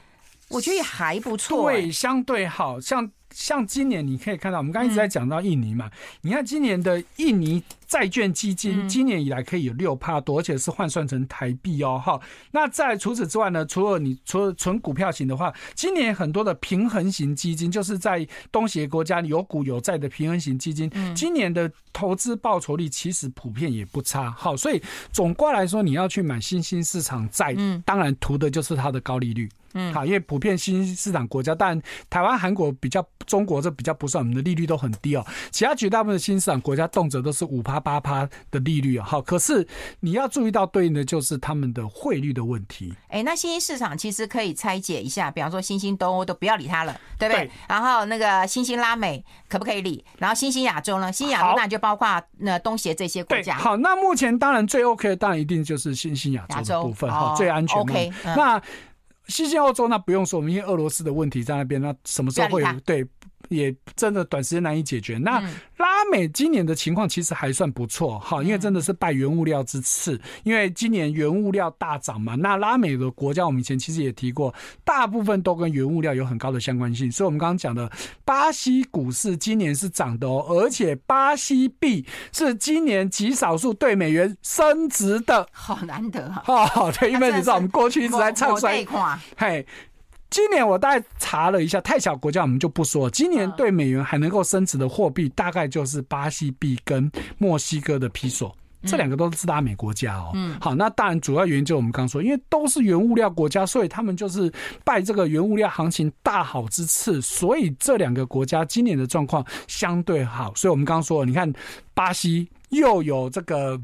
[0.50, 1.82] 我觉得也还不错、欸。
[1.82, 3.10] 对，相对好像。
[3.34, 12.20] 像今年你可以看到，我们刚刚一直在讲到印尼嘛，你看今年的印尼债券基金，今年以来可以有六趴多，而且是换算成台币哦，哈。
[12.52, 24.82] 那在除此之外呢，除了你除了纯股票型的话，今年很多的平衡型基金，就是在东协国家有股有债的平衡型基金，今年的投资报酬率其实普遍也不差，好，所以
[25.12, 29.50] 总括来说，你要去买新兴市场债，当然图的就是它的高利率。
[29.74, 31.80] 嗯，好，因为普遍新兴市场国家，但
[32.10, 35.24] 台湾、韩国比较，中国这比较不算，我们的利率都很低哦。
[35.52, 39.06] 其他绝大部分的新兴市场国家动辄都是五趴八趴的利率啊。
[39.06, 39.68] 好，可是
[40.00, 42.94] 你要注意到对应的就是他们的汇率的问题。
[43.10, 47.46] 哎，那新兴市场其实可以拆解一下，比方说新兴东欧都不要理它了，对不对？
[47.46, 50.04] 对，然后那个新兴拉美可不可以理？
[50.18, 51.12] 然后新兴亚洲呢？
[51.12, 53.58] 新亚洲那就包括那东协这些国家。
[53.58, 57.78] 好，那目前当然最 OK 的当然一定就是新兴亚洲的部分哈，最安全。
[57.80, 58.62] OK，那。
[59.28, 63.06] 新兴欧洲那不用说，因为俄罗斯的问题在那边，那什么时候会有对？
[63.50, 65.18] 也真的短时间难以解决。
[65.18, 65.39] 那
[65.78, 72.36] 拉美今年的情况其实还算不错哈，因为真的是拜原物料之赐，因为今年原物料大涨嘛。
[72.36, 77.12] 那拉美的国家我们以前其实也提过，大部分都跟原物料有很高的相关性。
[77.12, 77.91] 所以我们刚刚讲的
[78.26, 86.43] 巴西股市今年是涨的哦，而且巴西币是今年极少数对美元升值的，好难得啊！
[86.76, 88.86] 哦，对，因为你知道我们过去一直在唱衰，
[89.38, 89.66] 嘿。
[90.30, 93.10] 今年我大概查了一下，太小国家我们就不说。
[93.10, 98.54] 今年对美元还能够升值的货币，大概就是巴西币跟墨西哥的比索，
[98.84, 100.32] 这两个都是拉美国家哦。
[100.36, 104.52] 嗯，好，那当然主要原因就是我们刚刚说，因为都是原物料国家，所以他们就是
[104.84, 110.54] 拜这个原物料行情大好之赐，所以这两个国家今年的状况相对好。
[110.56, 111.52] 所以我们刚刚说，你看
[111.94, 113.80] 巴西又有这个。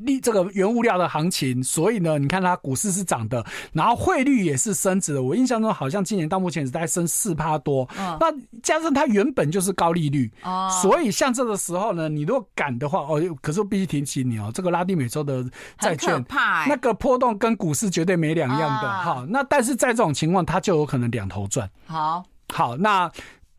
[0.00, 5.22] 利这个原物料的行情，所以呢，你看它股市是涨的，然后汇率也是升值的。
[5.22, 8.26] 我印象中好像今年到目前只在升四趴多，哦，那
[8.62, 15.44] 加上它原本就是高利率，哦，所以像这个时候呢，你如果敢的话，哦，可是我必须提醒你哦，这个拉丁美洲的
[15.78, 19.26] 债券，欸，那个波动跟股市绝对没两样的哈，哦。
[19.28, 21.68] 那但是在这种情况，它就有可能两头赚。
[21.86, 23.10] 好，好，那。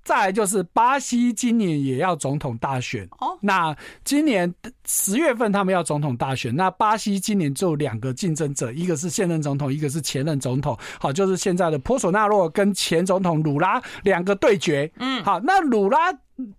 [0.03, 3.07] 再来就是巴西今年也要总统大选。
[3.19, 4.53] 哦，那今年
[4.85, 16.11] 十月份他们要总统大选，那巴西今年就两个竞争者，一个是现任总统，一个是前任总统，好，就是现在的波索纳洛跟前总统鲁拉两个对决，嗯，好，那鲁拉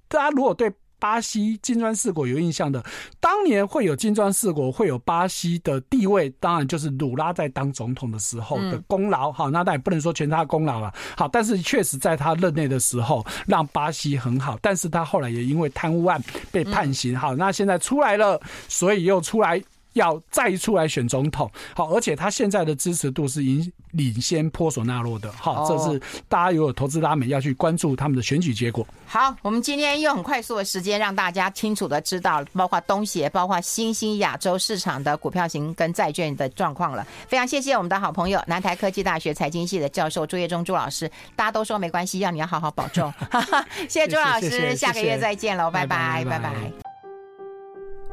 [0.09, 0.73] 大家如果对。
[1.05, 2.83] 巴西金砖四国有印象的，
[3.21, 9.31] 当年会有金砖四国，会有巴西的地位，当然就是鲁拉在当总统的时候的功劳。
[9.31, 10.91] 好，那当然不能说全他功劳了。
[11.15, 14.59] 好，但是确实在他任内的时候，让巴西很好。
[14.63, 16.19] 但是他后来也因为贪污案
[16.51, 17.15] 被判刑。
[17.15, 19.63] 好，那现在出来了，所以又出来。
[19.95, 28.87] 要再出来选总统，好，而且他现在的支持度是领领先波索纳洛的，好，这是大家如果投资拉美要去关注他们的选举结果。
[29.07, 37.07] 好，我们今天用很快速的时间让大家清楚的知道，包括东协，包括新兴亚洲市场的股票型跟债券的状况了。
[37.29, 41.11] 非常谢谢我们的好朋友，南台科技大学财经系的教授朱业忠朱老师。
[41.37, 43.13] 大家都说没关系，要你要好好保重。
[43.89, 46.25] 谢谢朱老师，下个月再见喽，拜拜。
[46.25, 46.84] 拜拜。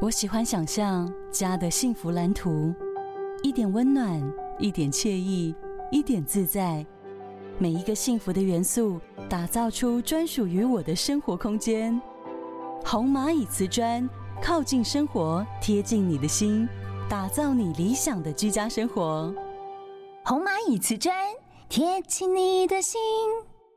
[0.02, 2.74] 我喜欢想象家的幸福蓝图，
[3.40, 4.20] 一点温暖，
[4.58, 5.54] 一点惬意，
[5.92, 6.84] 一点自在。
[7.56, 12.02] 每一个幸福的元素，打造出专属于我的生活空间。
[12.84, 14.10] 红蚂蚁瓷砖，
[14.42, 16.68] 靠近生活，贴近你的心，
[17.08, 19.32] 打造你理想的居家生活。
[20.24, 21.14] 红蚂蚁瓷砖，
[21.68, 23.00] 贴近你的心。